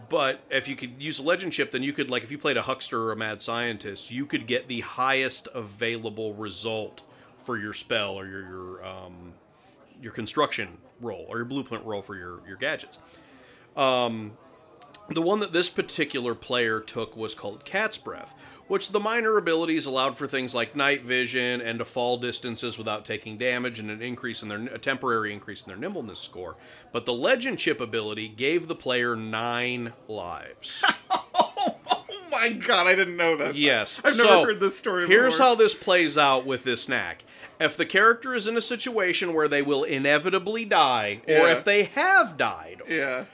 [0.10, 2.58] but if you could use a legend chip, then you could, like, if you played
[2.58, 7.04] a huckster or a mad scientist, you could get the highest available result
[7.38, 9.34] for your spell or your your um,
[10.02, 13.00] your construction roll or your blueprint roll for your your gadgets.
[15.10, 18.34] The one that this particular player took was called Cat's Breath,
[18.68, 23.04] which the minor abilities allowed for things like night vision and to fall distances without
[23.06, 26.56] taking damage and an increase in their a temporary increase in their nimbleness score.
[26.94, 30.84] But the legend chip ability gave the player nine lives.
[32.36, 33.60] Oh my god, I didn't know this.
[33.60, 34.02] Yes.
[34.04, 37.24] I've so, never heard this story Here's how this plays out with this knack.
[37.60, 41.52] If the character is in a situation where they will inevitably die, or Yeah.
[41.56, 43.26] if they have died, Yeah.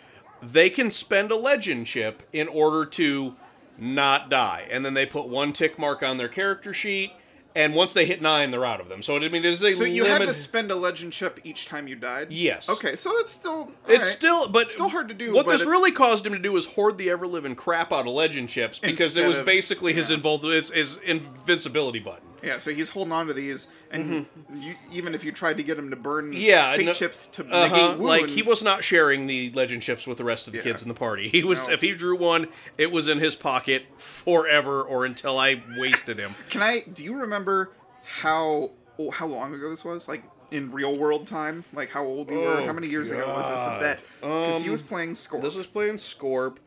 [0.42, 3.36] They can spend a legend chip in order to
[3.78, 4.68] not die.
[4.70, 7.12] And then they put one tick mark on their character sheet,
[7.56, 9.02] and once they hit nine, they're out of them.
[9.02, 10.20] So I mean, it is a So you limit.
[10.20, 12.28] had to spend a legend chip each time you died?
[12.30, 12.70] Yes.
[12.70, 13.72] Okay, so that's still.
[13.88, 14.06] It's alright.
[14.08, 16.66] still, but Still hard to do, What this it's- really caused him to do is
[16.66, 19.94] hoard the ever living crap out of legend chips because it Instead was of- basically
[19.94, 20.18] his yeah.
[20.18, 22.28] involved his, his invincibility button.
[22.44, 24.26] Yeah, so he's holding on to these, and
[24.56, 26.42] you, even if you tried to get him to burn Mm-hmm.
[26.42, 27.68] Yeah, fate no- chips to Uh-huh.
[27.68, 30.60] negate wounds, Like he was not sharing the legend chips with the rest of the
[30.60, 31.30] kids in the party.
[31.30, 31.74] He was No.
[31.74, 32.48] if he drew one,
[32.78, 36.32] it was in his pocket forever or until I wasted him.
[36.50, 36.82] Can I?
[36.82, 37.72] Do you remember
[38.04, 40.08] how oh, how long ago this was?
[40.08, 41.64] Like in real world time?
[41.74, 42.58] Like how old you were?
[42.62, 43.62] Oh, How many years ago was this?
[43.62, 43.80] A God.
[43.82, 46.58] bet because he Um, was playing Scorp, This was playing Scorp.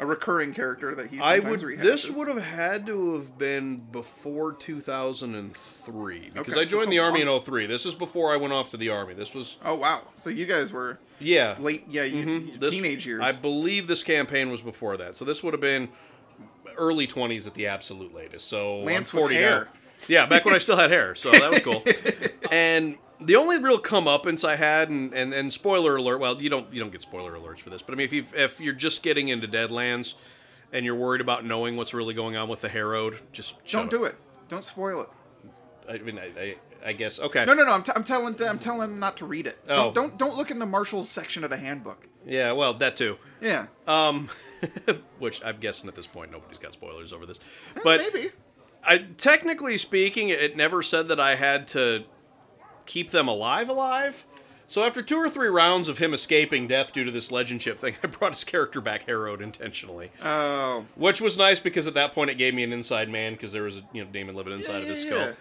[0.00, 1.18] A recurring character that he.
[1.20, 1.60] I would.
[1.60, 1.82] rehashes.
[1.82, 6.98] This would have had to have been before 2003 because Okay, I joined it's the
[6.98, 7.66] army long- in 03.
[7.66, 9.14] This is before I went off to the army.
[9.14, 10.02] This was Oh wow!
[10.16, 12.58] So you guys were yeah late, yeah, you, Mm-hmm.
[12.60, 13.20] This- teenage years.
[13.22, 15.88] I believe this campaign was before that, so this would have been
[16.76, 18.46] early 20s at the absolute latest.
[18.46, 19.60] So Lance with 40 hair.
[19.64, 19.66] now.
[20.06, 21.82] Yeah, back when I still had hair, so that was cool.
[22.52, 26.18] and the only real comeuppance I had, and, and, and spoiler alert.
[26.20, 28.24] Well, you don't you don't get spoiler alerts for this, but I mean, if you
[28.34, 30.14] if you're just getting into Deadlands
[30.72, 34.04] and you're worried about knowing what's really going on with the Harrowed, just Don't do
[34.04, 34.16] it.
[34.48, 35.08] Don't spoil it.
[35.88, 37.44] I mean, I, I, I guess okay.
[37.44, 37.72] No, no, no.
[37.72, 38.48] I'm, t- I'm telling them.
[38.48, 39.58] I'm telling them not to read it.
[39.68, 39.84] Oh.
[39.90, 42.06] Don't, don't don't look in the marshals section of the handbook.
[42.26, 43.16] Yeah, well, that too.
[43.40, 44.28] Yeah, Um,
[45.18, 47.40] which I'm guessing at this point nobody's got spoilers over this,
[47.82, 48.30] but maybe.
[48.84, 52.04] I, technically speaking, it never said that I had to
[52.88, 54.26] keep them alive alive.
[54.66, 57.78] So after two or three rounds of him escaping death due to this legend chip
[57.78, 62.12] thing, I brought his character back harrowed intentionally, Oh, which was nice because at that
[62.14, 64.52] point it gave me an inside man because there was a you know demon living
[64.52, 65.26] inside of his yeah, skull.
[65.28, 65.32] yeah.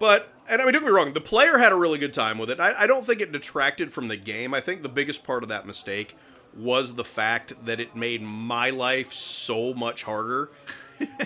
[0.00, 2.36] But and I mean, don't get me wrong, the player had a really good time
[2.36, 2.58] with it.
[2.60, 4.52] I, I don't think it detracted from the game.
[4.52, 6.16] I think the biggest part of that mistake
[6.54, 10.50] was the fact that it made my life so much harder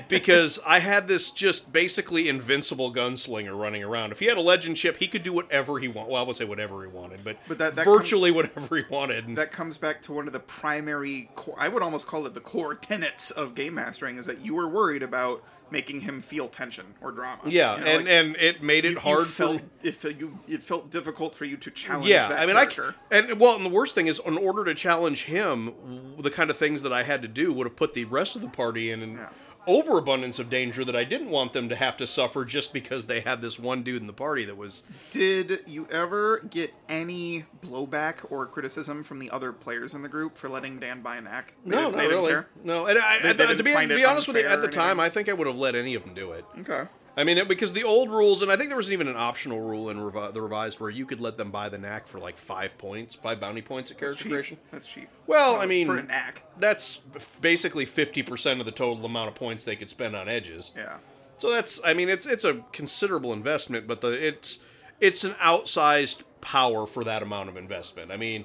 [0.09, 4.13] because I had this just basically invincible gunslinger running around.
[4.13, 6.13] If he had a legend chip, he could do whatever he wanted.
[6.13, 9.27] Well, I would say whatever he wanted, but, But that- that virtually whatever he wanted.
[9.27, 11.31] And that comes back to one of the primary.
[11.35, 14.55] Core, I would almost call it the core tenets of game mastering is that you
[14.55, 17.43] were worried about making him feel tension or drama.
[17.45, 20.19] yeah, You know, and like, and it made it you hard felt for it felt
[20.19, 22.07] you it felt difficult for you to challenge.
[22.09, 22.95] yeah that i mean character.
[23.11, 26.49] i and well and the worst thing is in order to challenge him the kind
[26.49, 28.91] of things that i had to do would have put the rest of the party
[28.91, 29.29] in an Yeah.
[29.69, 33.21] Overabundance of danger that i didn't want them to have to suffer just because they
[33.21, 38.25] had this one dude in the party that was Did you ever get any blowback
[38.31, 41.53] or criticism from the other players in the group for letting Dan buy a knack?
[41.67, 42.49] They no not really care?
[42.65, 44.69] no and I, They- I, they to be, to be honest with you at the
[44.69, 46.89] time i think i would have let any of them do it Okay.
[47.19, 49.61] I mean, it, because the old rules, and I think there was even an optional
[49.61, 52.39] rule in revi- the revised where you could let them buy the knack for like
[52.39, 54.33] five points, five bounty points at character cheap.
[54.33, 54.57] creation.
[54.71, 55.09] That's cheap.
[55.27, 56.45] Well, Uh, I mean, for a knack.
[56.59, 57.01] that's
[57.41, 60.71] basically fifty percent of the total amount of points they could spend on edges.
[60.77, 60.99] Yeah.
[61.39, 64.61] So that's, I mean, it's it's a considerable investment, but the it's
[65.01, 68.11] it's an outsized power for that amount of investment.
[68.13, 68.45] I mean,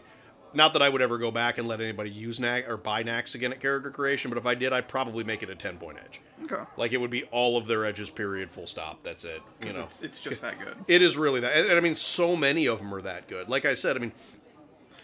[0.54, 3.36] not that I would ever go back and let anybody use knack or buy knacks
[3.36, 5.98] again at character creation, but if I did, I'd probably make it a ten point
[6.04, 6.22] edge.
[6.44, 6.64] Okay.
[6.78, 9.04] Like it would be all of their edges, period, full stop.
[9.04, 9.42] That's it.
[9.66, 10.76] You know, it's, it's just that good.
[10.88, 13.50] it is really that, and, and I mean, so many of them are that good.
[13.50, 14.12] Like I said, I mean,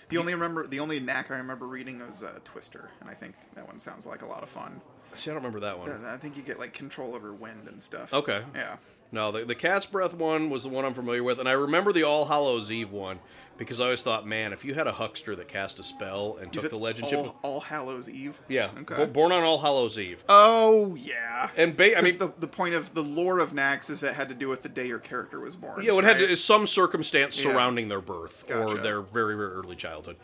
[0.09, 3.35] The only remember the only knack I remember reading was uh, Twister, and I think
[3.55, 4.81] that one sounds like a lot of fun.
[5.15, 6.05] see, I don't remember that one.
[6.05, 8.13] I think you get like control over wind and stuff.
[8.13, 8.43] Okay.
[8.55, 8.77] Yeah.
[9.11, 11.91] No, the, the Cat's Breath one was the one I'm familiar with, and I remember
[11.91, 13.19] the All Hallows Eve one
[13.57, 16.55] because I always thought, man, if you had a huckster that cast a spell and
[16.55, 18.39] Is took the legend all, chip, all Hallows Eve?
[18.47, 18.95] yeah, Okay.
[18.95, 21.49] bo- born on All Hallows Eve, Oh yeah.
[21.57, 24.13] and ba- I mean, the, the point of the lore of knacks is that it
[24.15, 25.83] had to do with the day your character was born.
[25.83, 27.51] yeah, it had to, some circumstance Yeah.
[27.51, 30.17] surrounding their birth or their very very early childhood.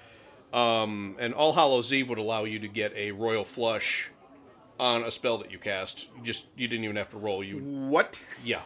[0.53, 4.11] Um, and All Hallows Eve would allow you to get a royal flush
[4.79, 6.07] on a spell that you cast.
[6.17, 7.43] You just you didn't even have to roll.
[7.43, 8.17] You What?
[8.43, 8.61] Yeah.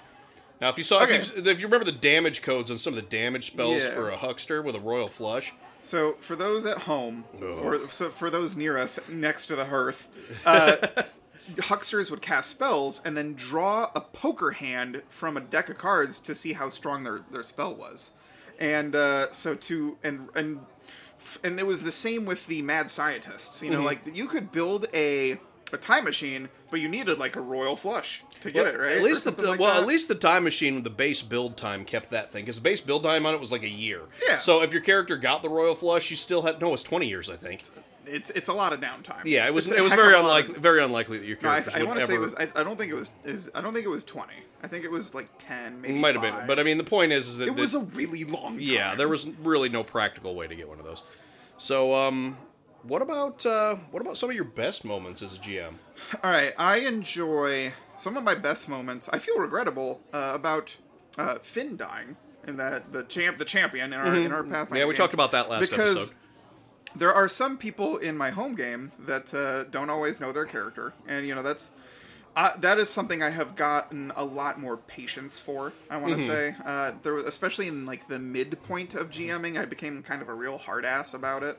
[0.62, 1.16] Now, if you saw, Okay.
[1.18, 3.94] if, you, if you remember the damage codes on some of the damage spells Yeah.
[3.94, 8.30] for a huckster with a royal flush, So for those at home, or so for
[8.30, 10.10] those near us next to the hearth,
[10.46, 10.76] uh,
[11.60, 16.20] hucksters would cast spells and then draw a poker hand from a deck of cards
[16.20, 18.12] to see how strong their, their spell was.
[18.60, 20.60] And uh, so to and and
[21.44, 23.64] and it was the same with the mad scientists.
[23.64, 23.86] You know, Mm-hmm.
[23.86, 25.40] like you could build a
[25.74, 28.98] a time machine, but you needed like a royal flush to get it right.
[28.98, 29.82] At least the like well, that.
[29.82, 32.62] at least the time machine with the base build time kept that thing because the
[32.62, 34.04] base build time on it was like a year.
[34.28, 34.40] Yeah.
[34.40, 37.08] So if your character got the royal flush, you still had no, it was twenty
[37.08, 37.64] years, I think.
[38.06, 39.26] it's it's a lot of downtime.
[39.26, 41.50] Yeah, it was It's it was very lot of- unlikely very unlikely that your No,
[41.50, 42.06] I, I would want to ever.
[42.08, 42.36] say it was.
[42.36, 43.12] I, I don't think it was.
[43.26, 44.34] Is I don't think it was twenty.
[44.64, 45.82] I think it was like ten.
[45.82, 47.74] Maybe might have been, but I mean the point is, is that it that- was
[47.76, 48.54] a really long.
[48.54, 48.60] time.
[48.62, 51.04] yeah, there was really no practical way to get one of those.
[51.58, 52.38] So um,
[52.84, 55.76] what about uh, what about some of your best moments as a GM?
[56.24, 59.10] All right, I enjoy some of my best moments.
[59.12, 60.78] I feel regrettable uh, about
[61.18, 64.66] uh, Finn dying in that the champ, the champion in our in our Pathfinder.
[64.66, 64.76] Mm-hmm.
[64.78, 64.98] Yeah, we game.
[64.98, 66.16] talked about that last because episode.
[66.96, 70.94] there are some people in my home game that uh, don't always know their character,
[71.08, 71.72] and you know that's
[72.36, 75.74] uh, that is something I have gotten a lot more patience for.
[75.90, 76.22] I want Mm-hmm.
[76.22, 80.22] to say, uh, there, was- especially in like the midpoint of GMing, I became kind
[80.22, 81.58] of a real hard ass about it.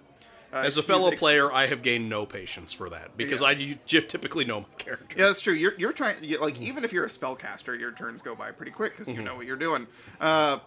[0.52, 3.46] Uh, As a fellow ex- player, I have gained no patience for that because Yeah.
[3.48, 5.16] I you typically know my character.
[5.18, 5.54] Yeah, that's true.
[5.54, 8.72] You're you're trying you, like even if you're a spellcaster, your turns go by pretty
[8.72, 9.86] quick because you know what you're doing.
[10.20, 10.58] Uh,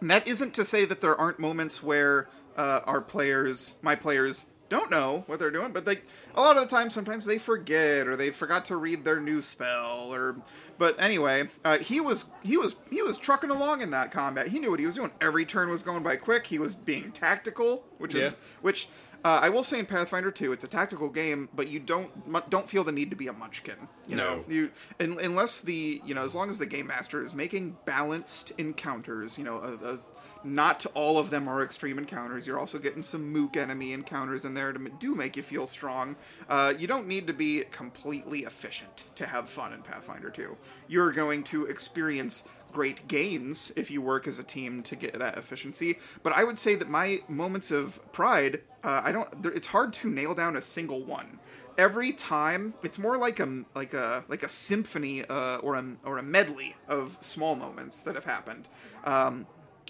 [0.00, 4.46] and that isn't to say that there aren't moments where uh, our players, my players,
[4.68, 6.00] don't know what they're doing, but they
[6.34, 9.40] a lot of the time, sometimes they forget or they forgot to read their new
[9.40, 10.36] spell or.
[10.78, 14.48] But anyway, uh, he was he was he was trucking along in that combat.
[14.48, 15.12] He knew what he was doing.
[15.20, 16.46] Every turn was going by quick.
[16.48, 18.22] He was being tactical, which Yeah.
[18.28, 18.88] is which.
[19.24, 22.10] Uh, I will say in Pathfinder 2, it's a tactical game, but you don't
[22.50, 23.76] don't feel the need to be a munchkin.
[24.08, 24.52] You know, No.
[24.54, 28.52] you un, unless the you know as long as the game master is making balanced
[28.58, 30.00] encounters, you know, a, a,
[30.44, 32.48] not all of them are extreme encounters.
[32.48, 36.16] You're also getting some mook enemy encounters in there to do make you feel strong.
[36.48, 40.56] Uh, you don't need to be completely efficient to have fun in Pathfinder 2.
[40.88, 45.36] You're going to experience great gains if you work as a team to get that
[45.36, 45.98] efficiency.
[46.22, 49.28] But I would say that my moments of pride, uh, I don't.
[49.46, 51.38] It's hard to nail down a single one.
[51.78, 56.18] Every time, it's more like a like a like a symphony uh, or a or
[56.18, 58.68] a medley of small moments that have happened.
[59.04, 59.46] Um,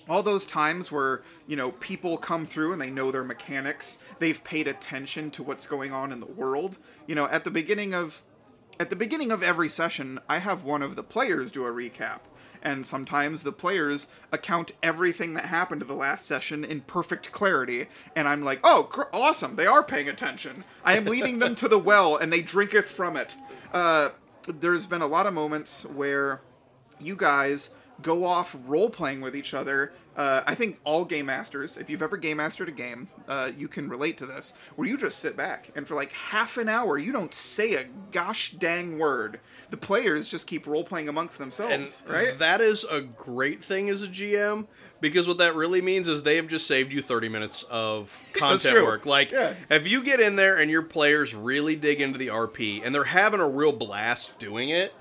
[0.08, 4.42] all those times where you know people come through and they know their mechanics they've
[4.42, 8.22] paid attention to what's going on in the world you know at the beginning of
[8.80, 12.20] at the beginning of every session i have one of the players do a recap
[12.64, 17.86] and sometimes the players account everything that happened to the last session in perfect clarity
[18.14, 20.64] and i'm like oh gr- awesome they are paying attention.
[20.84, 23.36] I am leading them to the well and they drinketh from it.
[23.72, 24.10] Uh,
[24.46, 26.40] there's been a lot of moments where
[27.00, 29.92] you guys go off role playing with each other.
[30.14, 33.66] Uh, I think all game masters, if you've ever game mastered a game, uh, you
[33.66, 36.98] can relate to this, where you just sit back and for like half an hour
[36.98, 39.40] you don't say a gosh dang word.
[39.70, 42.38] The players just keep role playing amongst And themselves, right?
[42.38, 44.66] that is a great thing as a GM
[45.00, 48.84] because what that really means is they have just saved you 30 minutes of content
[48.84, 49.06] work.
[49.06, 49.54] Like, Yeah.
[49.70, 53.04] if you get in there and your players really dig into the RP and they're
[53.04, 54.92] having a real blast doing it,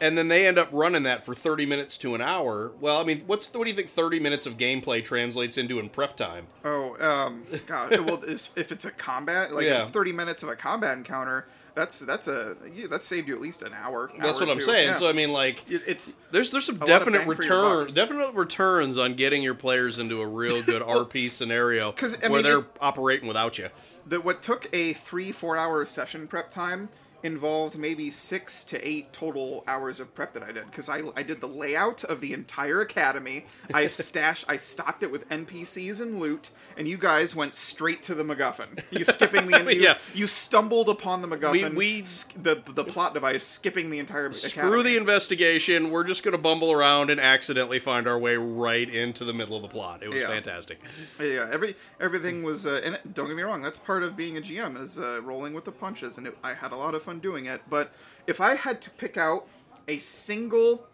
[0.00, 2.72] and then they end up running that for 30 minutes to an hour.
[2.80, 5.88] Well, I mean, what's what do you think 30 minutes of gameplay translates into in
[5.88, 6.46] prep time?
[6.64, 7.90] Oh, um, God.
[8.06, 9.76] well, if it's a combat, like Yeah.
[9.76, 13.34] if it's thirty minutes of a combat encounter, that's that's a yeah, that's saved you
[13.36, 14.10] at least an hour.
[14.20, 14.64] That's hour what I'm two.
[14.64, 14.88] saying.
[14.88, 14.94] Yeah.
[14.98, 19.54] So I mean, like, it's There's there's some definite return definite returns on getting your
[19.54, 23.68] players into a real good RP scenario I where mean, they're it- operating without you.
[24.06, 26.88] that what took a three four hour session prep time
[27.22, 31.22] involved maybe six to eight total hours of prep that I did because I, I
[31.22, 33.46] did the layout of the entire academy.
[33.74, 38.14] I stashed I stocked it with NPCs and loot, and you guys went straight to
[38.14, 38.82] the MacGuffin.
[38.90, 39.98] You skipping the you, Yeah.
[40.14, 41.74] you stumbled upon the MacGuffin.
[41.74, 44.82] we- sk- the the plot device skipping the entire Screw academy.
[44.84, 45.90] the investigation.
[45.90, 49.62] We're just gonna bumble around and accidentally find our way right into the middle of
[49.62, 50.02] the plot.
[50.02, 50.28] It was Yeah.
[50.28, 50.78] fantastic.
[51.20, 54.36] Yeah, every everything was, uh, and it, don't get me wrong, that's part of being
[54.36, 57.02] a GM is uh, rolling with the punches, and it, I had a lot of
[57.08, 57.62] fun doing it.
[57.70, 57.90] But
[58.26, 59.46] if I had to pick out
[59.88, 60.86] a single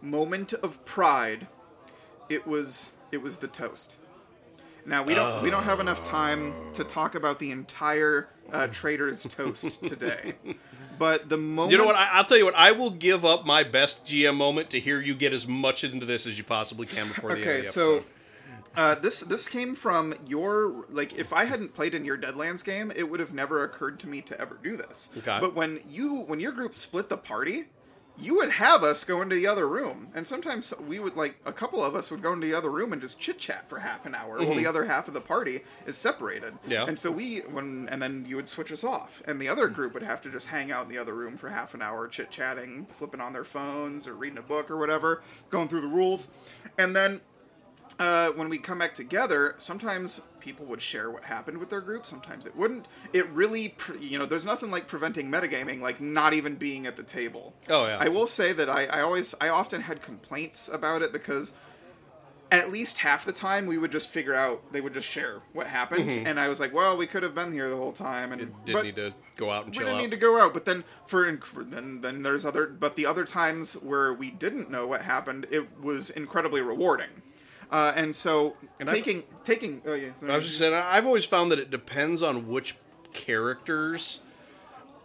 [0.00, 1.48] moment of pride,
[2.28, 3.96] it was it was the toast.
[4.86, 9.24] Now we don't we don't have enough time to talk about the entire uh, Trader's
[9.24, 10.34] toast today,
[10.98, 11.96] but the moment You know what?
[11.96, 12.54] I, I'll tell you what.
[12.54, 16.06] I will give up my best GM moment to hear you get as much into
[16.06, 18.10] this as you possibly can before the end Okay, of the so episode.
[18.76, 22.92] Uh, this this came from your like if I hadn't played in your Deadlands game,
[22.94, 25.10] it would have never occurred to me to ever do this.
[25.18, 25.38] Okay.
[25.40, 27.66] But when you when your group split the party,
[28.18, 31.52] you would have us go into the other room, and sometimes we would like a
[31.52, 34.06] couple of us would go into the other room and just chit chat for half
[34.06, 36.54] an hour while the other half of the party is separated.
[36.54, 36.70] Mm-hmm.
[36.70, 36.86] Yeah.
[36.86, 39.94] And so we when and then you would switch us off, and the other group
[39.94, 42.30] would have to just hang out in the other room for half an hour, chit
[42.30, 46.28] chatting, flipping on their phones or reading a book or whatever, going through the rules,
[46.78, 47.20] and then
[47.98, 52.04] uh, when we come back together, sometimes people would share what happened with their group.
[52.06, 52.86] Sometimes it wouldn't.
[53.12, 56.96] It really, pre- you know, there's nothing like preventing metagaming, like not even being at
[56.96, 57.54] the table.
[57.68, 57.98] Oh, yeah.
[58.00, 61.54] I will say that I, I always, I often had complaints about it because
[62.50, 65.66] at least half the time we would just figure out they would just share what
[65.66, 68.42] happened, and I was like, well, we could have been here the whole time, and
[68.42, 68.64] Mm-hmm.
[68.64, 70.02] Didn't need to go out and we chill didn't out.
[70.02, 71.32] need to go out but then for
[71.64, 75.66] then then there's other but the other times where we didn't know what happened it
[75.80, 77.08] was incredibly rewarding
[77.72, 81.24] uh, and so And I've- taking taking oh yeah I was just saying, I've always
[81.24, 82.76] found that it depends on which
[83.12, 84.20] characters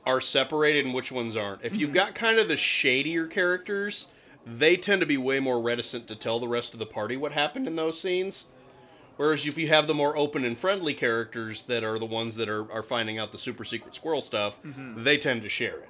[0.05, 1.63] are separated and which ones aren't.
[1.63, 1.81] If Mm-hmm.
[1.81, 4.07] you've got kind of the shadier characters,
[4.45, 7.33] they tend to be way more reticent to tell the rest of the party what
[7.33, 8.45] happened in those scenes.
[9.17, 12.47] Whereas if you have the more open and friendly characters that are the ones that
[12.47, 15.03] are, are finding out the super secret squirrel stuff, Mm-hmm.
[15.03, 15.89] they tend to share it.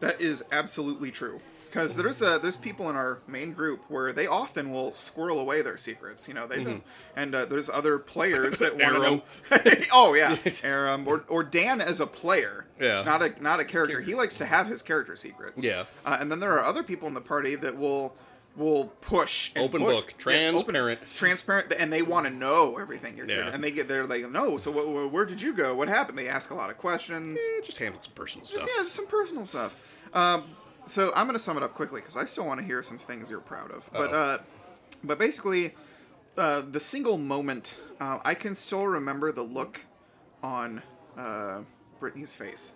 [0.00, 4.26] that is absolutely true because there's a there's people in our main group where they
[4.26, 6.78] often will squirrel away their secrets you know they Mm-hmm.
[7.16, 12.00] and uh, there's other players that want to oh yeah Aram, or, or dan as
[12.00, 13.02] a player Yeah.
[13.02, 15.84] not a not a character he likes to have his character secrets Yeah.
[16.04, 18.14] uh, and then there are other people in the party that will
[18.56, 19.96] will push and Open push.
[19.98, 21.00] book, Yeah, open- transparent.
[21.14, 23.52] transparent and they want to know everything you're doing Yeah.
[23.54, 26.26] and they get there like no so what, where did you go what happened they
[26.26, 28.60] ask a lot of questions Eh, just handle some personal stuff.
[28.62, 29.80] just, yeah, just some personal stuff.
[30.12, 30.42] Um,
[30.88, 32.98] so I'm going to sum it up quickly because I still want to hear some
[32.98, 33.88] things you're proud of.
[33.92, 34.20] But Uh-oh.
[34.20, 34.38] uh,
[35.04, 35.74] but basically,
[36.36, 39.84] uh, the single moment uh, I can still remember the look
[40.42, 40.82] on
[41.16, 41.60] uh,
[42.00, 42.72] Brittany's face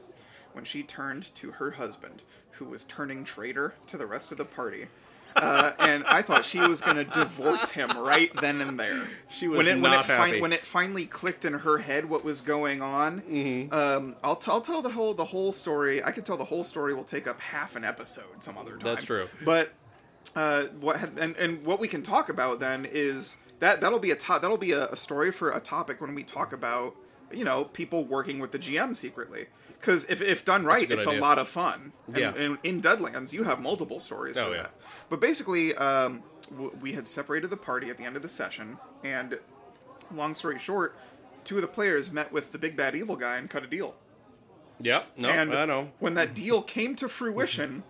[0.53, 4.45] when she turned to her husband, who was turning traitor to the rest of the
[4.45, 4.89] party.
[5.37, 9.09] Uh, and I thought she was going to divorce him right then and there.
[9.29, 10.41] She was when it, when not it fin- happy.
[10.41, 13.21] when it finally clicked in her head what was going on.
[13.23, 13.75] Mm-hmm.
[13.75, 16.03] Um, I'll, t- I'll tell the whole the whole story.
[16.03, 18.81] I could tell the whole story will take up half an episode some other time.
[18.81, 19.29] That's true.
[19.45, 19.73] But
[20.37, 24.11] uh, what had, and and what we can talk about then is that that'll be
[24.11, 26.95] a to- that'll be a, a story for a topic when we talk about
[27.33, 29.47] you know people working with the GM secretly.
[29.83, 31.19] Because if, if done right, good it's idea.
[31.19, 31.93] a lot of fun.
[32.07, 32.35] And, Yeah.
[32.37, 34.63] and in Deadlands, you have multiple stories Oh, for yeah.
[34.63, 34.75] that.
[35.11, 36.23] But basically, um,
[36.53, 39.41] w- we had separated the party at the end of the session, and
[40.15, 40.97] long story short,
[41.43, 43.97] two of the players met with the big bad evil guy and cut a deal.
[44.81, 45.91] Yep, no, and I know.
[45.99, 47.83] when that deal came to fruition,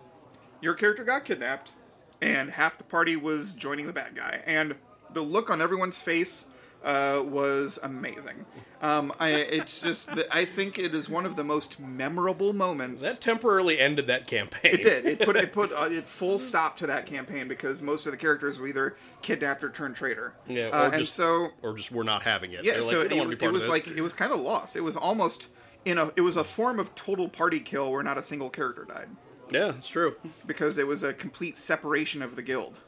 [0.61, 1.73] your character got kidnapped,
[2.21, 4.41] and half the party was joining the bad guy.
[4.47, 4.75] And
[5.11, 6.47] the look on everyone's face
[6.83, 8.45] uh, was amazing.
[8.81, 13.01] Um, I, it's just, I think it is one of the most memorable moments.
[13.01, 14.73] That temporarily ended that campaign.
[14.73, 15.05] It did.
[15.05, 18.17] It put it put uh, it full stop to that campaign because most of the
[18.17, 20.33] characters were either kidnapped or turned traitor.
[20.47, 22.65] Yeah, uh, and just- so or just we're not having it.
[22.65, 24.33] yeah, so like, we it, don't want to be it was like it was kind
[24.33, 24.75] of lost.
[24.75, 25.47] It was almost
[25.85, 28.85] in a it was a form of total party kill where not a single character
[28.85, 29.07] died
[29.51, 30.15] yeah, it's true.
[30.45, 32.79] because it was a complete separation of the guild.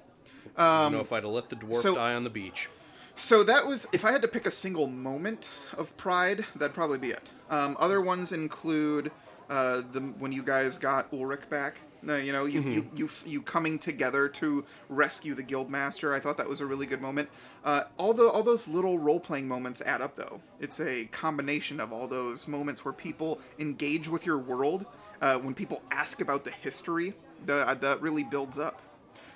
[0.57, 2.69] I don't know if I'd have let the dwarf Um, so- die on the beach.
[3.15, 6.97] So that was if I had to pick a single moment of pride, that'd probably
[6.97, 7.31] be it.
[7.49, 9.11] Um, other ones include
[9.49, 11.81] uh, the when you guys got Ulrich back.
[12.01, 16.13] No, you know, you, you you you coming together to rescue the guild master.
[16.13, 17.29] I thought that was a really good moment.
[17.63, 20.41] Uh, all the all those little role playing moments add up, though.
[20.59, 24.85] It's a combination of all those moments where people engage with your world.
[25.21, 27.13] Uh, when people ask about the history,
[27.45, 28.81] the, uh, that really builds up.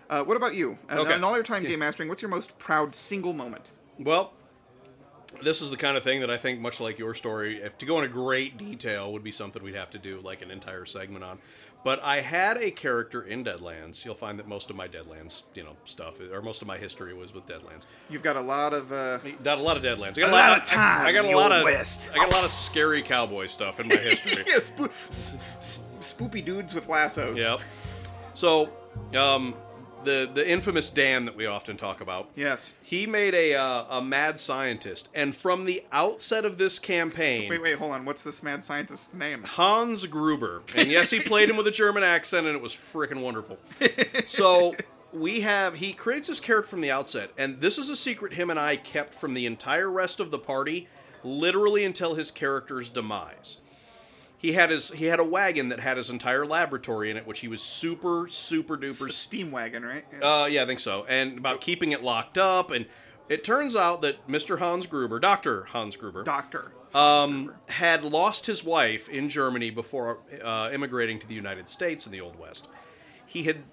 [0.09, 0.77] Uh, what about you?
[0.89, 1.13] And, Okay.
[1.13, 3.71] and all your time game mastering, what's your most proud single moment?
[3.99, 4.33] Well,
[5.43, 7.85] this is the kind of thing that I think, much like your story, if to
[7.85, 11.23] go into great detail would be something we'd have to do like an entire segment
[11.23, 11.37] on.
[11.81, 14.03] But I had a character in Deadlands.
[14.03, 17.13] You'll find that most of my Deadlands, you know, stuff, or most of my history
[17.13, 17.85] was with Deadlands.
[18.09, 20.17] You've got a lot of uh, Got a lot of Deadlands.
[20.17, 22.09] I got A lot lot, of time I, I got in a lot of West.
[22.11, 24.43] I got a lot of scary cowboy stuff in my history.
[24.47, 27.39] yeah, spoo- s- s- spoopy dudes with lassos.
[27.39, 27.61] Yep.
[28.33, 28.69] So,
[29.15, 29.53] um,
[30.03, 32.29] the the infamous Dan that we often talk about.
[32.35, 32.75] Yes.
[32.81, 37.61] He made a uh, a mad scientist, and from the outset of this campaign, Wait,
[37.61, 38.05] wait, hold on.
[38.05, 39.43] What's this mad scientist's name?
[39.43, 43.21] Hans Gruber, and yes, he played him with a German accent, and it was freaking
[43.21, 43.57] wonderful.
[44.27, 44.75] So
[45.11, 48.49] we have he creates his character from the outset, and this is a secret him
[48.49, 50.87] and I kept from the entire rest of the party,
[51.23, 53.57] literally until his character's demise.
[54.39, 57.41] He had his he had a wagon that had his entire laboratory in it, which
[57.41, 60.05] he was super super duper steam wagon, right?
[60.17, 60.43] Yeah.
[60.43, 61.05] uh, yeah, I think so.
[61.09, 62.71] And about keeping it locked up.
[62.71, 62.85] And
[63.27, 64.59] it turns out that Mr.
[64.59, 65.65] Hans Gruber, Dr.
[65.65, 66.71] Hans Gruber, Doctor.
[66.95, 72.11] um, had lost his wife in Germany before uh, immigrating to the United States in
[72.13, 72.69] the Old West.
[73.25, 73.63] He had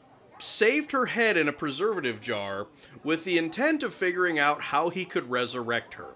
[0.41, 2.67] saved her head in a preservative jar
[3.05, 6.09] with the intent of figuring out how he could resurrect her.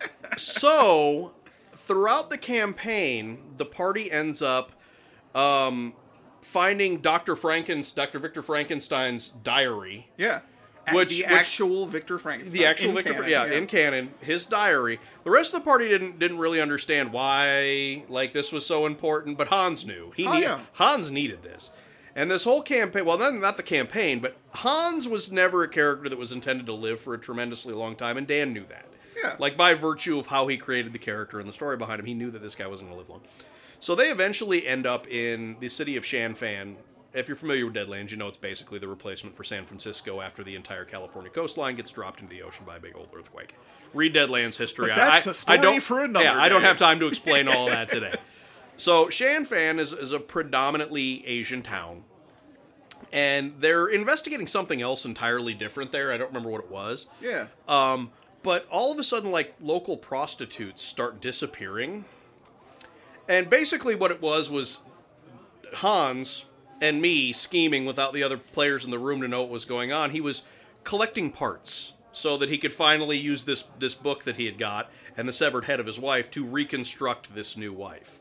[0.36, 1.34] so,
[1.80, 4.72] throughout the campaign, the party ends up
[5.34, 5.92] um,
[6.40, 7.36] finding Dr.
[7.36, 8.18] Franken's, Dr.
[8.18, 10.40] Victor Frankenstein's diary Yeah.
[10.92, 12.58] which the which- actual Victor Frankenstein.
[12.60, 14.98] the actual in Victor, canon, yeah, in canon, his diary.
[15.24, 19.38] The rest of the party didn't didn't really understand why like this was so important,
[19.38, 20.12] but Hans knew.
[20.16, 20.60] He Oh, yeah.
[20.74, 21.70] Hans needed this.
[22.16, 26.08] And this whole campaign, well, not, not the campaign, but Hans was never a character
[26.08, 28.86] that was intended to live for a tremendously long time, and Dan knew that.
[29.22, 29.36] Yeah.
[29.38, 32.14] Like, by virtue of how he created the character and the story behind him, he
[32.14, 33.20] knew that this guy wasn't going to live long.
[33.78, 36.76] So they eventually end up in the city of Shan Fan.
[37.12, 40.44] If you're familiar with Deadlands, you know it's basically the replacement for San Francisco after
[40.44, 43.56] the entire California coastline gets dropped into the ocean by a big old earthquake.
[43.92, 44.88] Read Deadlands history.
[44.90, 47.06] But that's I- a story I don't, for another Yeah, I don't have time to
[47.08, 48.14] explain all of that today.
[48.76, 52.04] So Shan Fan is, is a predominantly Asian town,
[53.12, 56.12] and they're investigating something else entirely different there.
[56.12, 57.06] I don't remember what it was.
[57.20, 57.46] Yeah.
[57.66, 58.10] Um,
[58.42, 62.04] but all of a sudden, like local prostitutes start disappearing,
[63.28, 64.78] and basically what it was was
[65.74, 66.46] Hans
[66.80, 69.92] and me scheming without the other players in the room to know what was going
[69.92, 70.10] on.
[70.10, 70.42] He was
[70.84, 74.90] collecting parts so that he could finally use this this book that he had got
[75.16, 78.18] and the severed head of his wife to reconstruct this new wife.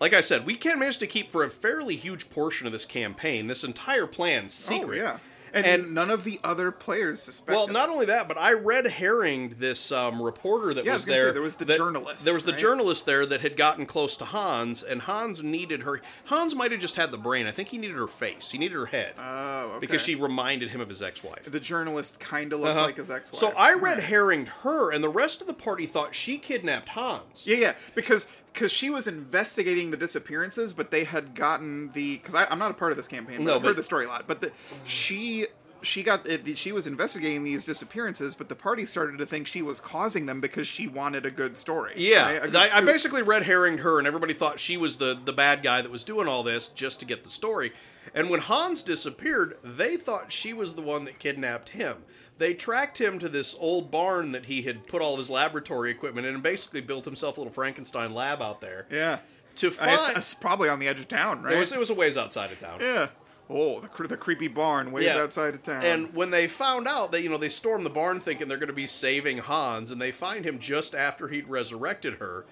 [0.00, 2.86] Like I said, we can manage to keep for a fairly huge portion of this
[2.86, 4.98] campaign this entire plan oh, secret.
[4.98, 5.18] Oh yeah.
[5.54, 7.54] And, And- none of the other players suspected.
[7.54, 11.06] Well, not only that, but I red herringed this um, reporter that Yeah, was, was
[11.06, 11.26] there.
[11.28, 12.60] say, there was the that- journalist, There was the right?
[12.60, 16.00] journalist there that had gotten close to Hans, and Hans needed her.
[16.24, 17.46] Hans might have just had the brain.
[17.46, 18.50] I think he needed her face.
[18.50, 19.78] He needed her head Oh, okay.
[19.80, 21.50] because she reminded him of his ex-wife.
[21.50, 22.86] the journalist kind of looked Uh-huh.
[22.86, 23.38] like his ex-wife.
[23.38, 27.46] So I red herringed her, and the rest of the party thought she kidnapped Hans.
[27.46, 32.34] Yeah, yeah, because because she was investigating the disappearances, but they had gotten the because
[32.34, 33.38] I'm not a part of this campaign.
[33.38, 34.26] But No, I've but- heard the story a lot.
[34.26, 34.52] But the,
[34.84, 35.46] she
[35.82, 39.60] she got it, she was investigating these disappearances, but the party started to think she
[39.60, 41.92] was causing them because she wanted a good story.
[41.96, 42.42] Yeah, right?
[42.44, 45.62] Good I, I basically red herringed her, and everybody thought she was the the bad
[45.62, 47.72] guy that was doing all this just to get the story.
[48.14, 52.04] And when Hans disappeared, they thought she was the one that kidnapped him.
[52.38, 55.90] They tracked him to this old barn that he had put all of his laboratory
[55.90, 58.86] equipment in, and basically built himself a little Frankenstein lab out there.
[58.90, 59.18] yeah.
[59.56, 61.54] To find, it's probably on the edge of town, right?
[61.54, 62.80] it was it was a ways outside of town.
[62.80, 63.06] yeah.
[63.48, 65.18] Oh, the, cre- the creepy barn ways Yeah.
[65.18, 65.84] outside of town.
[65.84, 68.66] And when they found out that, you know, they stormed the barn thinking they're going
[68.68, 72.46] to be saving Hans, and they find him just after he'd resurrected her.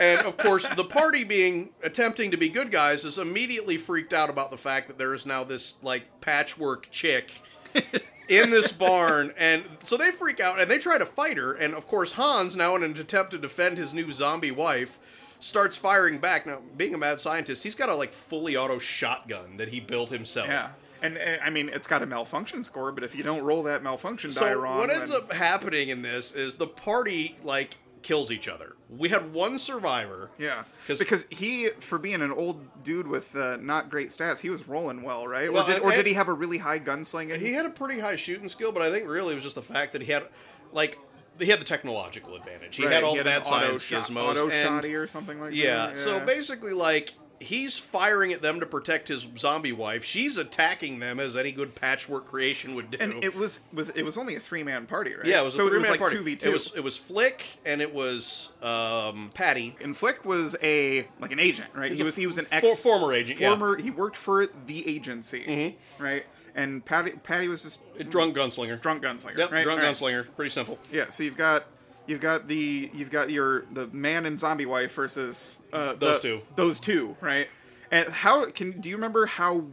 [0.00, 4.28] And of course, the party being attempting to be good guys is immediately freaked out
[4.28, 7.30] about the fact that there is now this like patchwork chick
[8.28, 11.52] in this barn, and so they freak out and they try to fight her.
[11.52, 14.98] And of course, Hans, now in an attempt to defend his new zombie wife,
[15.40, 16.46] starts firing back.
[16.46, 20.10] Now, being a mad scientist, he's got a like fully auto shotgun that he built
[20.10, 20.48] himself.
[20.48, 20.70] yeah.
[21.02, 23.82] And, and I mean, it's got a malfunction score, but if you don't roll that
[23.82, 27.76] malfunction die So wrong, what ends then- up happening in this is the party like
[28.04, 28.76] kills each other.
[28.88, 30.30] We had one survivor.
[30.38, 34.68] Yeah, because he, for being an old dude with uh, not great stats, he was
[34.68, 35.52] rolling well, right?
[35.52, 37.38] Well, or did, or did he have a really high gunslinging?
[37.40, 39.62] He had a pretty high shooting skill, but I think really it was just the
[39.62, 40.22] fact that he had
[40.72, 40.98] like
[41.40, 42.76] he had the technological advantage.
[42.76, 44.84] He Right, had all he the had mad an auto science shot, gizmos auto and-
[44.84, 45.98] shotty or something like yeah, that.
[45.98, 50.04] So basically, like he's firing at them to protect his zombie wife.
[50.04, 52.98] She's attacking them as any good patchwork creation would do.
[53.00, 55.26] and it was was it was only a three man party, right?
[55.26, 56.16] yeah, it was so a three-man it was like party.
[56.16, 59.76] two v It was it was Flick and it was um, Patty.
[59.80, 61.92] And Flick was a like an agent, right?
[61.92, 63.50] He was he was an For- ex former agent, yeah.
[63.50, 63.60] Mm-hmm.
[63.60, 63.76] former.
[63.82, 66.24] He worked for the agency, right?
[66.56, 68.80] And Patty Patty was just Drunk gunslinger.
[68.80, 69.64] drunk gunslinger, Yep, right?
[69.64, 69.92] drunk Right.
[69.94, 70.26] gunslinger.
[70.36, 70.78] Pretty simple.
[70.92, 71.64] Yeah, so you've got
[72.06, 76.28] you've got the you've got your the man and zombie wife versus uh, Those the-
[76.28, 76.40] two.
[76.56, 77.48] Those two, right?
[77.90, 79.66] And how can do you remember how?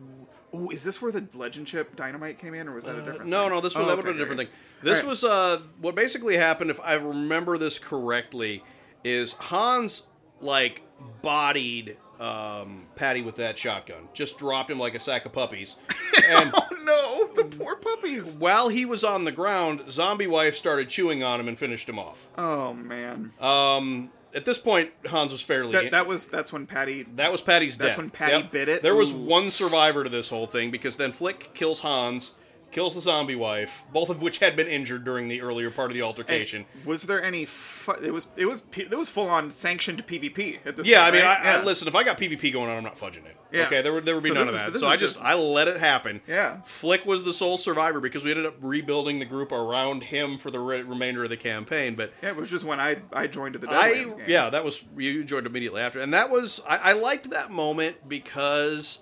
[0.54, 3.22] Oh, is this where the legend chip dynamite came in, or was that a different?
[3.22, 4.50] Uh, No, no, this was Oh, that okay, a different thing.
[4.84, 5.10] This Alright.
[5.10, 8.64] was uh what basically happened, if I remember this correctly,
[9.04, 10.04] is Hans
[10.42, 10.82] like
[11.22, 14.08] bodied um, Patty with that shotgun.
[14.14, 15.76] Just dropped him like a sack of puppies.
[16.28, 18.36] And Oh no, the poor puppies.
[18.38, 21.98] while he was on the ground, zombie wife started chewing on him and finished him
[21.98, 22.28] off.
[22.38, 27.04] Oh man, Um, at this point, Hans was fairly that that was that's when Patty.
[27.16, 27.98] That was Patty's That's death.
[27.98, 28.82] when Patty bit it?
[28.84, 29.18] There was Ooh.
[29.18, 32.32] one survivor to this whole thing because then Flick kills Hans,
[32.72, 35.96] kills the zombie wife, both of which had been injured during the earlier part of
[35.96, 36.66] the altercation.
[36.86, 37.46] Was there any?
[37.46, 40.88] Fu- it was it was it was full on sanctioned PvP at this.
[40.88, 41.38] yeah, I mean, right?
[41.46, 41.88] I, I, listen.
[41.88, 43.36] If I got PvP going on, I'm not fudging it.
[43.52, 43.64] Yeah.
[43.66, 44.72] Okay, there would there would be So none of is- that.
[44.74, 46.22] this So I just just- I let it happen.
[46.28, 46.62] Yeah.
[46.64, 50.50] Flick was the sole survivor because we ended up rebuilding the group around him for
[50.52, 51.96] the re- remainder of the campaign.
[51.96, 54.10] But Yeah, it was just when I I joined the I game.
[54.28, 58.08] yeah, that was you joined immediately after, and that was I, I liked that moment
[58.08, 59.00] because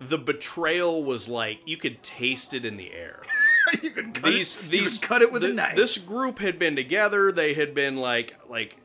[0.00, 3.22] the betrayal was like you could taste it in the air.
[3.82, 5.76] you could cut these it, these cut it with a knife.
[5.76, 7.32] This group had been together.
[7.32, 8.78] They had been like like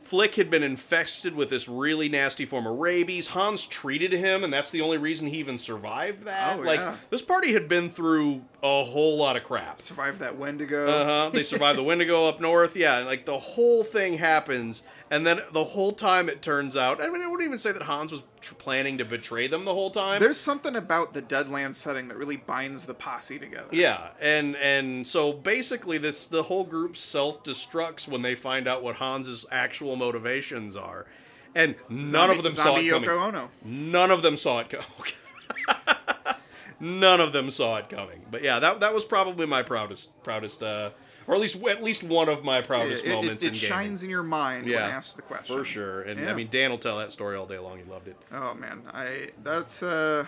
[0.00, 3.28] Flick had been infested with this really nasty form of rabies.
[3.28, 6.58] Hans treated him, and that's the only reason he even survived that.
[6.58, 6.96] Oh, like yeah.
[7.10, 9.80] this party had been through a whole lot of crap.
[9.80, 10.86] Survived that Wendigo.
[10.86, 11.30] Uh huh.
[11.32, 12.76] They survive the Wendigo up north.
[12.76, 17.02] Yeah, and like the whole thing happens, and then the whole time it turns out.
[17.02, 19.74] I mean, I wouldn't even say that Hans was tr- planning to betray them the
[19.74, 20.20] whole time.
[20.20, 23.66] There's something about the Deadlands setting that really binds the posse together.
[23.72, 28.82] yeah, and and so basically, this the whole group self destructs when they find out
[28.84, 31.06] what Hans's actual motivations are,
[31.54, 33.48] and none Zombie- of them saw it coming.
[33.64, 34.86] None of them saw it coming.
[36.82, 38.22] None of them saw it coming.
[38.28, 40.90] But yeah, that that was probably my proudest proudest uh
[41.28, 43.68] or at least at least one of my proudest It, it- moments it in gaming.
[43.68, 45.56] shines in your mind yeah, when asked the question.
[45.56, 46.02] For sure.
[46.02, 47.78] And I mean Dan will tell that story all day long.
[47.78, 48.16] He loved it.
[48.32, 50.26] Oh man, I that's uh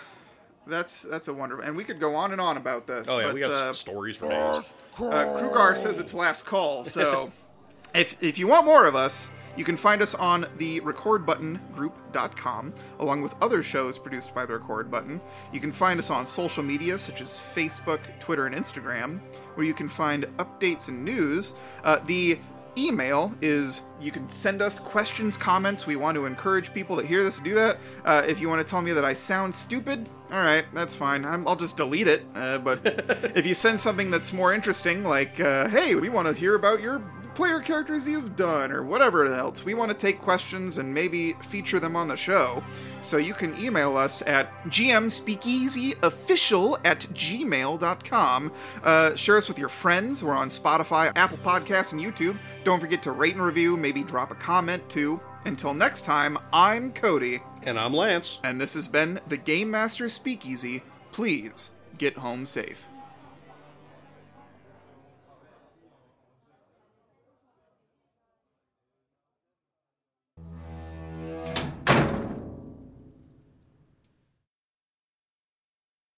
[0.66, 3.08] that's that's a wonderful, and we could go on and on about this.
[3.08, 4.72] Oh yeah, but, we got uh, stories for days.
[4.98, 5.02] uh,
[5.38, 6.84] Krugar says it's last call.
[6.84, 7.32] So
[7.94, 13.22] if if you want more of us, you can find us on the recordbuttongroup.com, along
[13.22, 15.20] with other shows produced by the Record Button.
[15.52, 19.20] You can find us on social media such as Facebook, Twitter, and Instagram,
[19.54, 21.54] where you can find updates and news.
[21.82, 22.38] Uh, the
[22.76, 27.22] email is you can send us questions comments we want to encourage people that hear
[27.22, 30.08] this to do that uh, if you want to tell me that i sound stupid
[30.32, 32.80] all right that's fine I'm, i'll just delete it uh, but
[33.36, 36.80] if you send something that's more interesting like uh, hey we want to hear about
[36.80, 37.00] your
[37.34, 39.64] player characters you've done or whatever else.
[39.64, 42.62] We want to take questions and maybe feature them on the show.
[43.02, 50.24] So you can email us at gmspeakeasyofficial at gmail.com uh, share us with your friends.
[50.24, 52.38] We're on spotify apple podcasts and youtube.
[52.64, 55.20] Don't forget to rate and review maybe drop a comment too.
[55.44, 57.42] Until next time i'm cody.
[57.62, 58.38] And I'm Lance.
[58.42, 60.82] and this has been the game master speakeasy.
[61.12, 62.88] Please get home safe